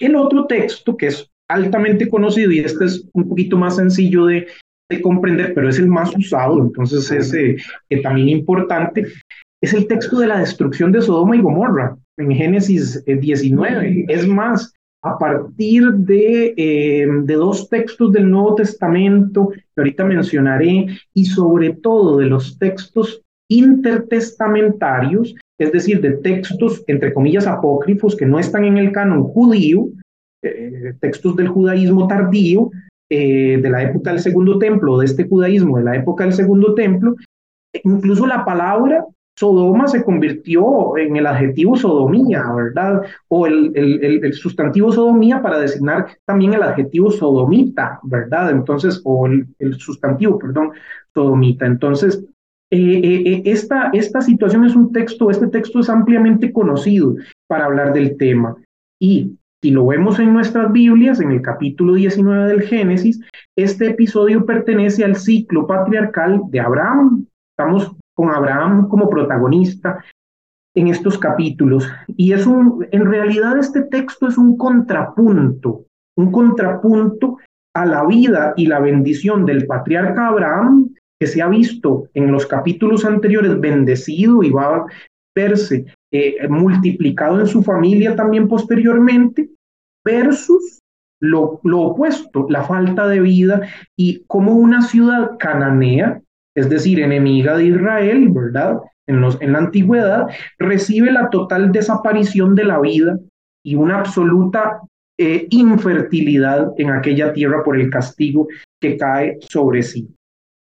[0.00, 4.46] El otro texto que es altamente conocido y este es un poquito más sencillo de,
[4.90, 9.06] de comprender, pero es el más usado, entonces es eh, también importante,
[9.62, 13.88] es el texto de la destrucción de Sodoma y Gomorra en Génesis 19.
[13.88, 20.04] Eh, es más, a partir de, eh, de dos textos del Nuevo Testamento que ahorita
[20.04, 28.16] mencionaré y sobre todo de los textos intertestamentarios, es decir, de textos, entre comillas, apócrifos
[28.16, 29.88] que no están en el canon judío,
[31.00, 32.70] textos del judaísmo tardío,
[33.16, 36.74] eh, de la época del Segundo Templo, de este judaísmo de la época del Segundo
[36.74, 37.14] Templo,
[37.84, 39.04] incluso la palabra
[39.36, 43.02] Sodoma se convirtió en el adjetivo sodomía, ¿verdad?
[43.28, 48.50] O el, el, sustantivo sodomía para designar también el adjetivo sodomita, ¿verdad?
[48.50, 50.72] Entonces, o el, sustantivo, perdón,
[51.12, 51.66] sodomita.
[51.66, 52.24] Entonces,
[52.70, 57.16] eh, eh, esta, esta situación es un texto, este texto es ampliamente conocido
[57.48, 58.56] para hablar del tema.
[59.00, 63.18] Y si lo vemos en nuestras Biblias, en el capítulo 19 del Génesis,
[63.56, 67.24] este episodio pertenece al ciclo patriarcal de Abraham.
[67.56, 70.04] Estamos con Abraham como protagonista
[70.76, 71.90] en estos capítulos.
[72.08, 75.86] Y es un, en realidad este texto es un contrapunto,
[76.18, 77.38] un contrapunto
[77.74, 82.44] a la vida y la bendición del patriarca Abraham, que se ha visto en los
[82.44, 84.86] capítulos anteriores bendecido y va a
[85.34, 89.48] verse eh, multiplicado en su familia también posteriormente,
[90.04, 90.80] versus
[91.20, 93.62] lo, opuesto, la falta de vida
[93.96, 96.20] y como una ciudad cananea,
[96.54, 98.80] es decir, enemiga de Israel, ¿verdad?
[99.06, 100.26] En la antigüedad,
[100.58, 103.18] recibe la total desaparición de la vida
[103.64, 104.80] y una absoluta
[105.18, 108.48] eh, infertilidad en aquella tierra por el castigo
[108.80, 110.08] que cae sobre sí.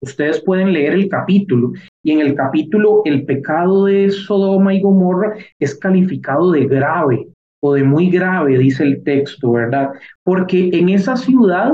[0.01, 1.71] Ustedes pueden leer el capítulo
[2.03, 7.27] y en el capítulo el pecado de Sodoma y Gomorra es calificado de grave
[7.65, 9.91] o de muy grave, dice el texto, ¿verdad?
[10.21, 11.71] Porque en esa ciudad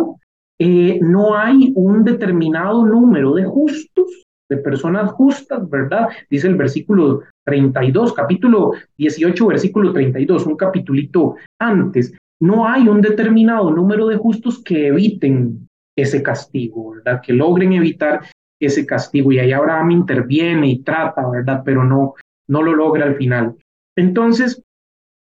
[0.60, 6.10] eh, no hay un determinado número de justos, de personas justas, ¿verdad?
[6.30, 12.14] Dice el versículo 32, capítulo 18, versículo 32, un capitulito antes.
[12.40, 15.68] No hay un determinado número de justos que eviten
[15.98, 17.20] ese castigo, ¿verdad?
[17.20, 18.22] Que logren evitar
[18.62, 19.32] ese castigo.
[19.32, 21.64] Y ahí Abraham interviene y trata, ¿verdad?
[21.66, 22.14] Pero no,
[22.48, 23.56] no lo logra al final.
[23.98, 24.62] Entonces,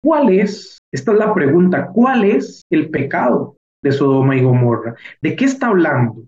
[0.03, 0.79] ¿cuál es?
[0.93, 4.95] Esta es la pregunta, ¿cuál es el pecado de Sodoma y Gomorra.
[5.21, 6.25] ¿De qué está hablando?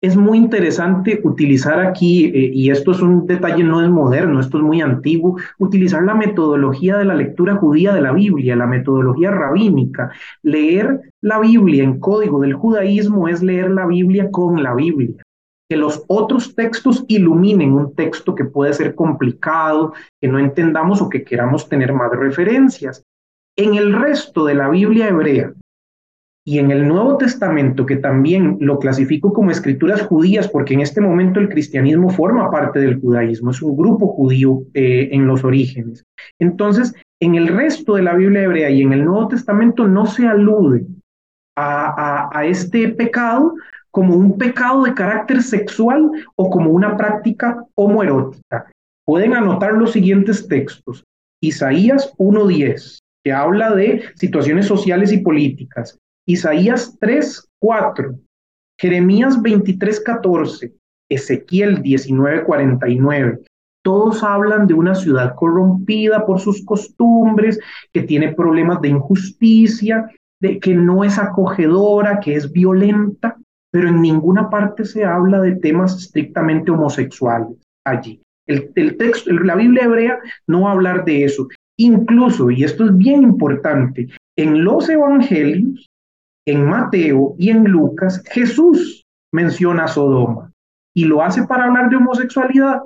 [0.00, 4.58] Es muy interesante utilizar aquí, eh, y esto es un detalle no es moderno, esto
[4.58, 9.30] es muy antiguo, utilizar la metodología de la lectura judía de la Biblia, la metodología
[9.30, 10.10] rabínica.
[10.42, 15.25] Leer la Biblia en código del judaísmo es leer la Biblia con la Biblia
[15.68, 21.08] que los otros textos iluminen un texto que puede ser complicado, que no entendamos o
[21.08, 23.02] que queramos tener más referencias.
[23.56, 25.52] En el resto de la Biblia hebrea
[26.44, 31.00] y en el Nuevo Testamento, que también lo clasifico como escrituras judías, porque en este
[31.00, 36.04] momento el cristianismo forma parte del judaísmo, es un grupo judío eh, en los orígenes.
[36.38, 40.28] Entonces, en el resto de la Biblia hebrea y en el Nuevo Testamento no se
[40.28, 40.86] alude
[41.56, 43.54] a, a este pecado,
[43.96, 48.70] como un pecado de carácter sexual o como una práctica homoerótica.
[49.06, 51.02] Pueden anotar los siguientes textos.
[51.42, 55.98] Isaías 1.10, que habla de situaciones sociales y políticas.
[56.26, 58.20] Isaías 3.4,
[58.78, 60.74] Jeremías 23.14,
[61.08, 63.46] Ezequiel 19.49.
[63.82, 67.58] Todos hablan de una ciudad corrompida por sus costumbres,
[67.94, 73.38] que tiene problemas de injusticia, de que no es acogedora, que es violenta
[73.72, 78.20] pero en ninguna parte se habla de temas estrictamente homosexuales allí.
[78.46, 81.48] El, texto, la Biblia hebrea no va a hablar de eso.
[81.78, 85.86] Incluso, y esto es bien importante, en los evangelios,
[86.46, 90.52] en Mateo y en Lucas, Jesús menciona Sodoma
[90.94, 92.80] y lo hace para hablar de homosexualidad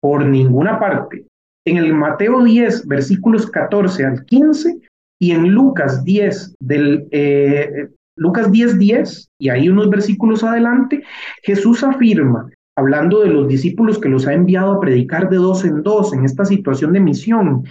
[0.00, 1.26] por ninguna parte.
[1.64, 4.80] En el Mateo 10, versículos 14 al 15,
[5.20, 7.88] y en Lucas 10, del eh,
[8.22, 11.02] Lucas 10:10, 10, y ahí unos versículos adelante,
[11.42, 15.82] Jesús afirma, hablando de los discípulos que los ha enviado a predicar de dos en
[15.82, 17.64] dos en esta situación de misión,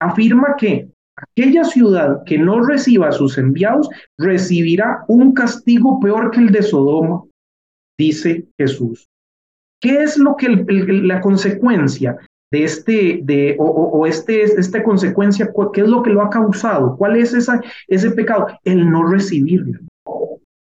[0.00, 6.40] afirma que aquella ciudad que no reciba a sus enviados recibirá un castigo peor que
[6.40, 7.24] el de Sodoma,
[7.98, 9.06] dice Jesús.
[9.80, 12.16] ¿Qué es lo que la consecuencia
[12.50, 16.96] de este, de, o, este, esta consecuencia, qué es lo que lo ha causado?
[16.96, 18.46] ¿Cuál es esa, ese pecado?
[18.64, 19.78] El no recibirlo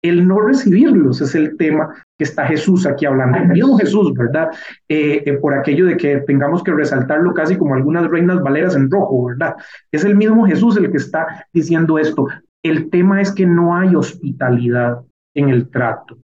[0.01, 3.37] el no recibirlos es el tema que está Jesús aquí hablando.
[3.37, 4.49] El mismo Jesús, ¿verdad?
[4.87, 8.89] Eh, eh, por aquello de que tengamos que resaltarlo casi como algunas reinas valeras en
[8.89, 9.55] rojo, ¿verdad?
[9.91, 12.27] Es el mismo Jesús el que está diciendo esto.
[12.63, 15.01] El tema es que no hay hospitalidad
[15.35, 16.17] en el trato.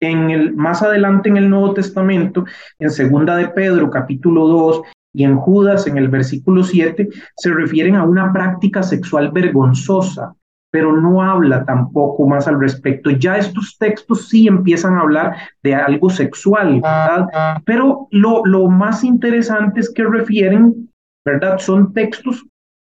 [0.00, 2.44] En el, más adelante en el Nuevo Testamento,
[2.78, 4.82] en Segunda de Pedro, capítulo 2,
[5.14, 10.34] y en Judas, en el versículo 7, se refieren a una práctica sexual vergonzosa,
[10.76, 13.08] pero no habla tampoco más al respecto.
[13.08, 17.28] Ya estos textos sí empiezan a hablar de algo sexual, ¿verdad?
[17.64, 20.90] Pero lo, lo más interesante es que refieren,
[21.24, 21.56] ¿verdad?
[21.60, 22.44] Son textos,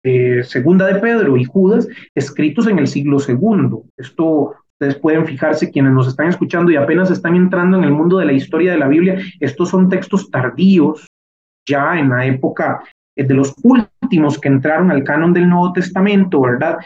[0.03, 3.85] eh, segunda de Pedro y Judas, escritos en el siglo segundo.
[3.99, 8.17] Esto ustedes pueden fijarse, quienes nos están escuchando y apenas están entrando en el mundo
[8.17, 11.07] de la historia de la Biblia, estos son textos tardíos,
[11.69, 12.83] ya en la época
[13.15, 16.79] de los últimos que entraron al canon del Nuevo Testamento, ¿verdad?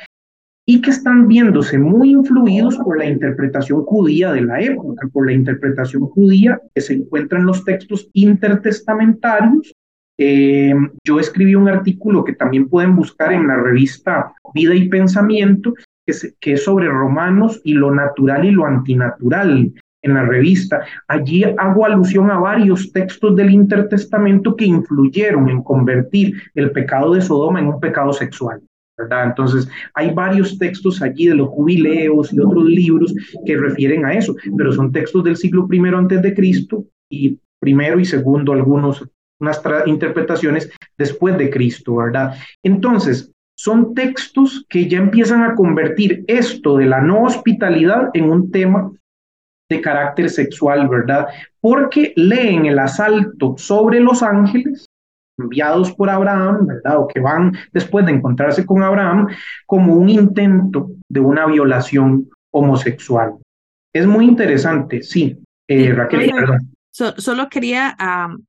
[0.71, 5.33] Y que están viéndose muy influidos por la interpretación judía de la época, por la
[5.33, 9.75] interpretación judía que se encuentra en los textos intertestamentarios.
[10.17, 10.73] Eh,
[11.05, 15.75] yo escribí un artículo que también pueden buscar en la revista Vida y Pensamiento,
[16.07, 20.85] que es, que es sobre romanos y lo natural y lo antinatural en la revista.
[21.09, 27.23] Allí hago alusión a varios textos del intertestamento que influyeron en convertir el pecado de
[27.23, 28.63] Sodoma en un pecado sexual.
[29.25, 34.35] Entonces, hay varios textos allí de los jubileos y otros libros que refieren a eso,
[34.57, 39.07] pero son textos del siglo I antes de Cristo y primero y segundo algunos,
[39.39, 42.35] unas interpretaciones después de Cristo, ¿verdad?
[42.63, 48.51] Entonces, son textos que ya empiezan a convertir esto de la no hospitalidad en un
[48.51, 48.91] tema
[49.69, 51.29] de carácter sexual, ¿verdad?
[51.61, 54.87] Porque leen el asalto sobre los ángeles
[55.41, 56.99] enviados por Abraham, ¿verdad?
[56.99, 59.29] O que van después de encontrarse con Abraham
[59.67, 63.35] como un intento de una violación homosexual.
[63.93, 65.39] Es muy interesante, sí.
[65.69, 66.75] Eh, Raquel, perdón.
[66.91, 67.97] solo quería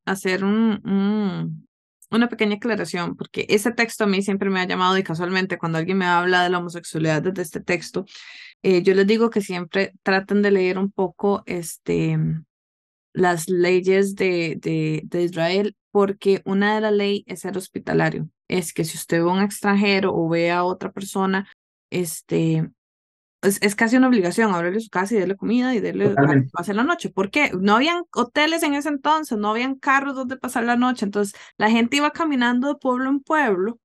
[0.05, 1.67] hacer un,
[2.11, 5.77] una pequeña aclaración, porque ese texto a mí siempre me ha llamado y casualmente cuando
[5.77, 8.05] alguien me habla de la homosexualidad desde este texto,
[8.63, 12.17] eh, yo les digo que siempre traten de leer un poco este,
[13.13, 18.29] las leyes de, de, de Israel porque una de las leyes es ser hospitalario.
[18.47, 21.47] Es que si usted ve a un extranjero o ve a otra persona,
[21.89, 22.69] este,
[23.41, 26.15] es, es casi una obligación abrirle su casa y darle comida y darle
[26.51, 27.09] pasar la noche.
[27.09, 27.51] ¿Por qué?
[27.59, 31.05] No habían hoteles en ese entonces, no habían carros donde pasar la noche.
[31.05, 33.79] Entonces, la gente iba caminando de pueblo en pueblo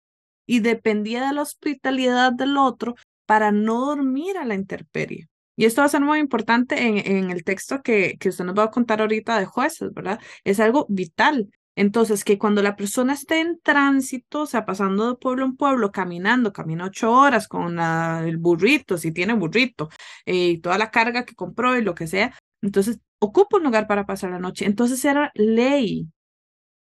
[0.46, 2.94] y dependía de la hospitalidad del otro
[3.26, 5.28] para no dormir a la intemperie.
[5.56, 8.56] Y esto va a ser muy importante en, en el texto que, que usted nos
[8.56, 10.20] va a contar ahorita de jueces, ¿verdad?
[10.44, 11.48] Es algo vital.
[11.76, 15.92] Entonces, que cuando la persona esté en tránsito, o sea, pasando de pueblo en pueblo,
[15.92, 19.90] caminando, camina ocho horas con el burrito, si tiene burrito,
[20.24, 23.86] eh, y toda la carga que compró y lo que sea, entonces ocupa un lugar
[23.86, 24.64] para pasar la noche.
[24.64, 26.08] Entonces era ley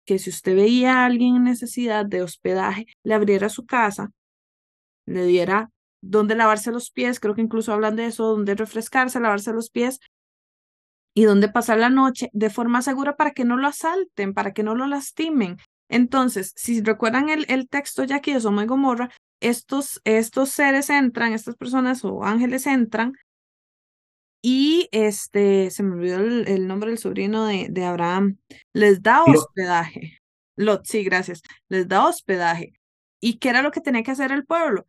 [0.05, 4.11] que si usted veía a alguien en necesidad de hospedaje, le abriera su casa,
[5.05, 5.69] le diera
[6.01, 9.99] dónde lavarse los pies, creo que incluso hablan de eso, dónde refrescarse, lavarse los pies,
[11.17, 14.61] y dónde pasar la noche de forma segura para que no lo asalten, para que
[14.61, 15.57] no lo lastimen.
[15.89, 19.09] Entonces, si recuerdan el, el texto ya aquí de Soma y Gomorra,
[19.39, 23.13] estos, estos seres entran, estas personas o ángeles entran
[24.43, 28.37] y este, se me olvidó el, nombre del sobrino de, de, Abraham,
[28.73, 30.19] les da hospedaje.
[30.55, 31.41] Lot, sí, gracias.
[31.67, 32.73] Les da hospedaje.
[33.19, 34.85] ¿Y qué era lo que tenía que hacer el pueblo?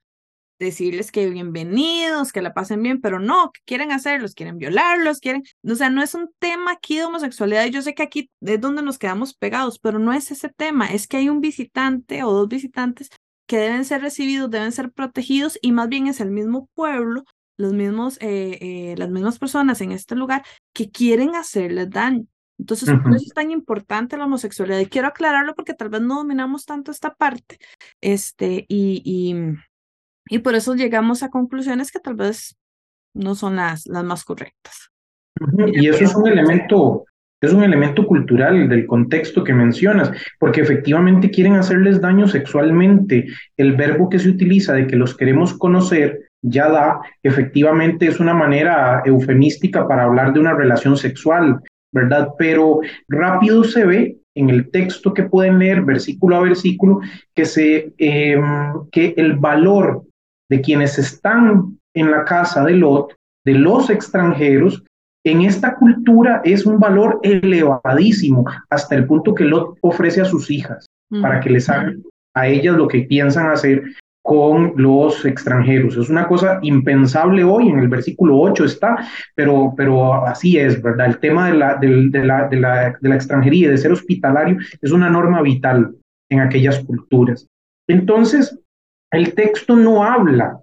[0.59, 4.20] Decirles que bienvenidos, que la pasen bien, pero no, ¿qué quieren hacer?
[4.20, 7.94] Los quieren violarlos, quieren, o sea, no es un tema aquí de homosexualidad, yo sé
[7.94, 11.28] que aquí es donde nos quedamos pegados, pero no es ese tema, es que hay
[11.28, 13.11] un visitante o dos visitantes
[13.46, 17.24] que deben ser recibidos, deben ser protegidos y más bien es el mismo pueblo,
[17.56, 22.26] los mismos, eh, eh, las mismas personas en este lugar que quieren hacerles daño.
[22.59, 24.80] Entonces, por eso es tan importante la homosexualidad.
[24.80, 27.59] Y quiero aclararlo porque tal vez no dominamos tanto esta parte.
[28.00, 29.34] Este, y, y,
[30.29, 32.57] y por eso llegamos a conclusiones que tal vez
[33.14, 34.91] no son las, las más correctas.
[35.72, 37.05] Y eso es un elemento,
[37.41, 43.26] es un elemento cultural del contexto que mencionas, porque efectivamente quieren hacerles daño sexualmente.
[43.57, 48.35] El verbo que se utiliza de que los queremos conocer ya da, efectivamente es una
[48.35, 51.61] manera eufemística para hablar de una relación sexual,
[51.93, 52.29] ¿verdad?
[52.39, 57.01] Pero rápido se ve en el texto que pueden leer versículo a versículo
[57.35, 58.45] que, se, em,
[58.93, 60.05] que el valor
[60.51, 64.82] de quienes están en la casa de Lot, de los extranjeros,
[65.24, 70.51] en esta cultura es un valor elevadísimo, hasta el punto que Lot ofrece a sus
[70.51, 70.86] hijas
[71.22, 72.03] para que les hagan
[72.34, 73.82] a ellas lo que piensan hacer
[74.22, 75.96] con los extranjeros.
[75.96, 78.99] Es una cosa impensable hoy, en el versículo 8 está,
[79.34, 81.07] pero, pero así es, ¿verdad?
[81.07, 84.92] El tema de la, de, la, de, la, de la extranjería, de ser hospitalario, es
[84.92, 85.94] una norma vital
[86.30, 87.46] en aquellas culturas.
[87.88, 88.61] Entonces,
[89.11, 90.61] el texto no habla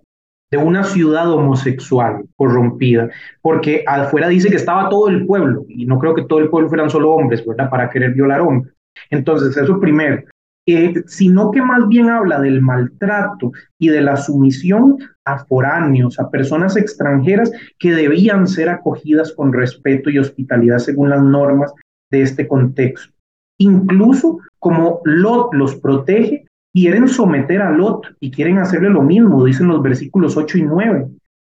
[0.52, 3.10] de una ciudad homosexual corrompida,
[3.42, 6.70] porque afuera dice que estaba todo el pueblo, y no creo que todo el pueblo
[6.70, 7.70] fueran solo hombres, ¿verdad?
[7.70, 8.74] Para querer violar hombres.
[9.10, 10.24] Entonces, eso primero.
[10.68, 16.32] Eh, sino que más bien habla del maltrato y de la sumisión a foráneos, a
[16.32, 21.72] personas extranjeras que debían ser acogidas con respeto y hospitalidad según las normas
[22.12, 23.14] de este contexto.
[23.60, 29.70] Incluso como Lot los protege, quieren someter a Lot y quieren hacerle lo mismo, dicen
[29.70, 31.08] los versículos 8 y 9,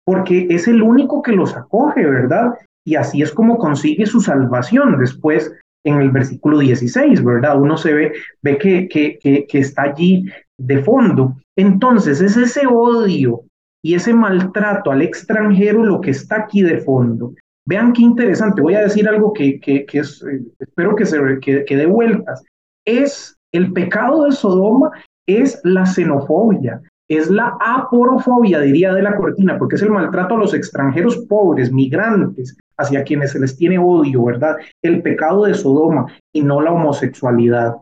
[0.04, 2.56] porque es el único que los acoge, ¿verdad?
[2.84, 5.54] Y así es como consigue su salvación después
[5.86, 7.62] en el versículo 16, ¿verdad?
[7.62, 10.26] Uno se ve, ve que, que, que, que está allí
[10.58, 11.36] de fondo.
[11.56, 13.42] Entonces es ese odio
[13.84, 17.36] y ese maltrato al extranjero lo que está aquí de fondo.
[17.68, 21.20] Vean qué interesante, voy a decir algo que, que, que es, eh, espero que, se,
[21.42, 22.44] que, que dé vueltas.
[22.88, 24.92] Es el pecado de Sodoma
[25.38, 30.38] es la xenofobia, es la aporofobia, diría de la cortina, porque es el maltrato a
[30.38, 34.56] los extranjeros pobres, migrantes, hacia quienes se les tiene odio, ¿verdad?
[34.82, 37.76] El pecado de Sodoma y no la homosexualidad.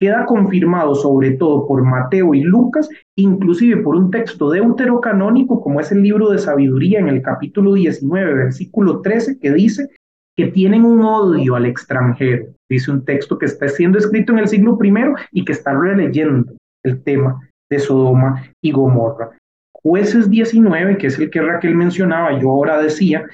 [0.00, 5.92] Queda confirmado sobre todo por Mateo y Lucas, inclusive por un texto deuterocanónico como es
[5.92, 9.90] el libro de sabiduría en el capítulo 19, versículo 13, que dice
[10.34, 12.46] que tienen un odio al extranjero.
[12.66, 16.54] Dice un texto que está siendo escrito en el siglo primero y que está releyendo
[16.82, 19.30] el tema de Sodoma y Gomorra.
[19.72, 23.26] Jueces 19, que es el que Raquel mencionaba, yo ahora decía,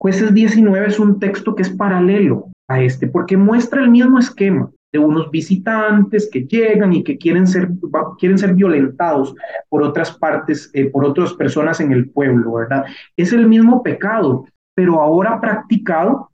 [0.00, 4.70] Jueces 19 es un texto que es paralelo a este, porque muestra el mismo esquema
[4.92, 7.68] de unos visitantes que llegan y que quieren ser,
[8.18, 9.34] quieren ser violentados
[9.68, 12.84] por otras partes, eh, por otras personas en el pueblo, ¿verdad?
[13.16, 16.30] Es el mismo pecado, pero ahora practicado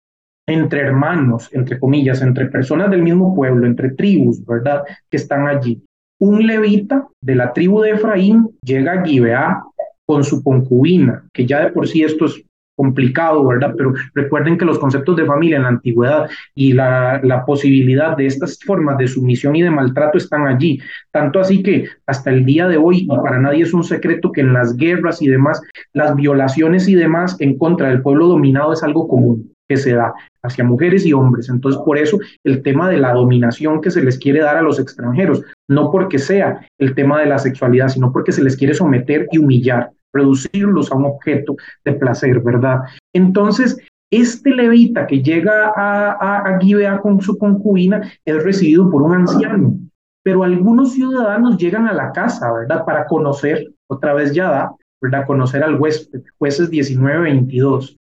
[0.47, 4.85] entre hermanos, entre comillas, entre personas del mismo pueblo, entre tribus, ¿verdad?
[5.11, 5.83] Que están allí
[6.19, 9.63] un levita de la tribu de Efraín llega a Gibeá
[10.07, 12.43] con su concubina, que ya de por sí esto es
[12.77, 13.75] complicado, ¿verdad?
[13.77, 18.27] Pero recuerden que los conceptos de familia en la antigüedad y la, la, posibilidad de
[18.27, 20.81] estas formas de sumisión y de maltrato están allí.
[21.13, 24.41] Tanto así que hasta el día de hoy, y para nadie es un secreto que
[24.41, 25.63] en las guerras y demás,
[25.93, 30.13] las violaciones y demás en contra del pueblo dominado es algo común que se da
[30.43, 31.49] hacia mujeres y hombres.
[31.49, 34.79] Entonces, por eso el tema de la dominación que se les quiere dar a los
[34.79, 39.27] extranjeros, no porque sea el tema de la sexualidad, sino porque se les quiere someter
[39.33, 42.83] y humillar reducirlos a un objeto de placer, ¿verdad?
[43.13, 43.77] Entonces,
[44.11, 49.77] este levita que llega a, a, Gibea con su concubina es recibido por un anciano,
[50.23, 52.85] pero algunos ciudadanos llegan a la casa, ¿verdad?
[52.85, 55.27] Para conocer, otra vez ya da, ¿verdad?
[55.27, 57.97] Conocer al huésped, jueces 19-22.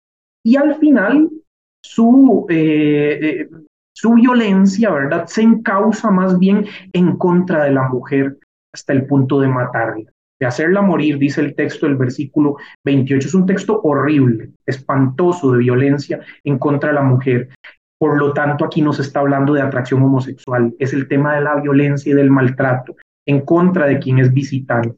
[0.44, 1.30] Y al final,
[1.82, 3.48] su, eh, eh,
[3.94, 5.26] su violencia, ¿verdad?
[5.26, 8.38] Se encausa más bien en contra de la mujer
[8.72, 10.10] hasta el punto de matarla,
[10.40, 13.28] de hacerla morir, dice el texto del versículo 28.
[13.28, 17.48] Es un texto horrible, espantoso de violencia en contra de la mujer.
[17.98, 21.42] Por lo tanto, aquí no se está hablando de atracción homosexual, es el tema de
[21.42, 24.96] la violencia y del maltrato en contra de quien es visitante.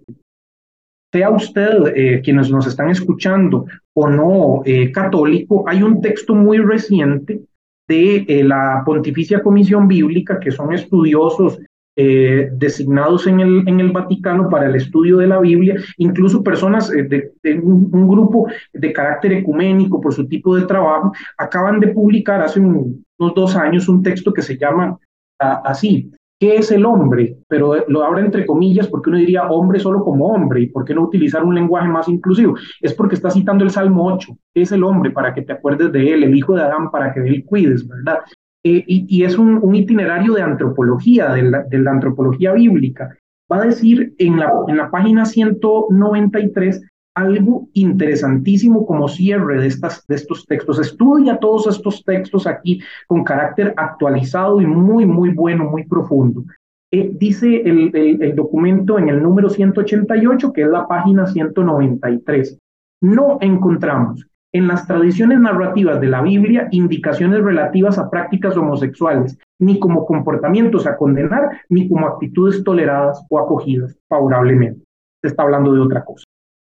[1.13, 6.57] Sea usted, eh, quienes nos están escuchando o no eh, católico, hay un texto muy
[6.59, 7.43] reciente
[7.87, 11.59] de eh, la Pontificia Comisión Bíblica, que son estudiosos
[11.95, 17.03] designados en el, en el Vaticano para el estudio de la Biblia, incluso personas eh,
[17.03, 22.61] de, un, grupo de carácter ecuménico por su tipo de trabajo, acaban de publicar hace
[22.61, 24.99] unos dos años un texto que se llama
[25.39, 26.11] ah, así,
[26.43, 27.37] ¿qué es el hombre?
[27.47, 30.85] Pero eh, lo abro entre comillas porque uno diría hombre solo como hombre, ¿y por
[30.85, 32.57] qué no utilizar un lenguaje más inclusivo?
[32.81, 35.13] Es porque está citando el Salmo 8, ¿qué es el hombre?
[35.13, 37.87] Para que te acuerdes de él, el hijo de Adán, para que de él cuides,
[37.87, 38.19] ¿verdad?
[38.65, 41.43] Eh, y, es un, itinerario de antropología, de
[41.79, 43.17] la, antropología bíblica.
[43.51, 46.83] Va a decir en la, en la página 193
[47.15, 50.79] algo interesantísimo como cierre de, estas, de estos textos.
[50.79, 56.45] Estudia todos estos textos aquí con carácter actualizado y muy, muy bueno, muy profundo.
[56.91, 62.59] Eh, dice el, el, el, documento en el número 188, que es la página 193.
[63.01, 69.79] No encontramos en las tradiciones narrativas de la Biblia indicaciones relativas a prácticas homosexuales, ni
[69.79, 74.85] como comportamientos a condenar, ni como actitudes toleradas o acogidas favorablemente.
[75.23, 76.25] Se está hablando de otra cosa,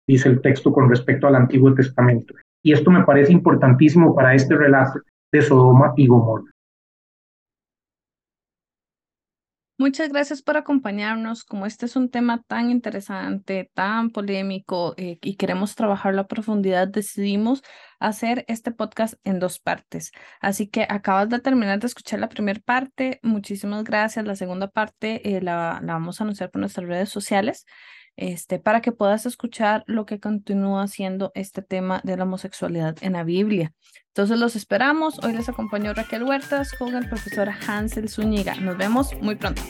[0.10, 2.34] dice el texto con respecto al Antiguo Testamento.
[2.64, 5.02] Y esto me parece importantísimo para este relato
[5.32, 6.52] de Sodoma y Gomorra.
[9.78, 11.46] Muchas gracias por acompañarnos.
[11.46, 16.88] Como este es un tema tan interesante, tan polémico eh, y queremos trabajarlo a profundidad,
[16.88, 17.64] decidimos
[18.00, 20.12] hacer este podcast en dos partes.
[20.42, 23.20] Así que acabas de terminar de escuchar la primera parte.
[23.22, 24.26] Muchísimas gracias.
[24.26, 27.66] La segunda parte eh, la, la vamos a anunciar por nuestras redes sociales
[28.20, 33.14] este, para que puedas escuchar lo que continúa siendo este tema de la homosexualidad en
[33.14, 33.74] la Biblia.
[34.08, 35.24] Entonces los esperamos.
[35.24, 38.56] Hoy les acompañó Raquel Huertas con el profesor Hansel Zúñiga.
[38.56, 39.62] Nos vemos muy pronto.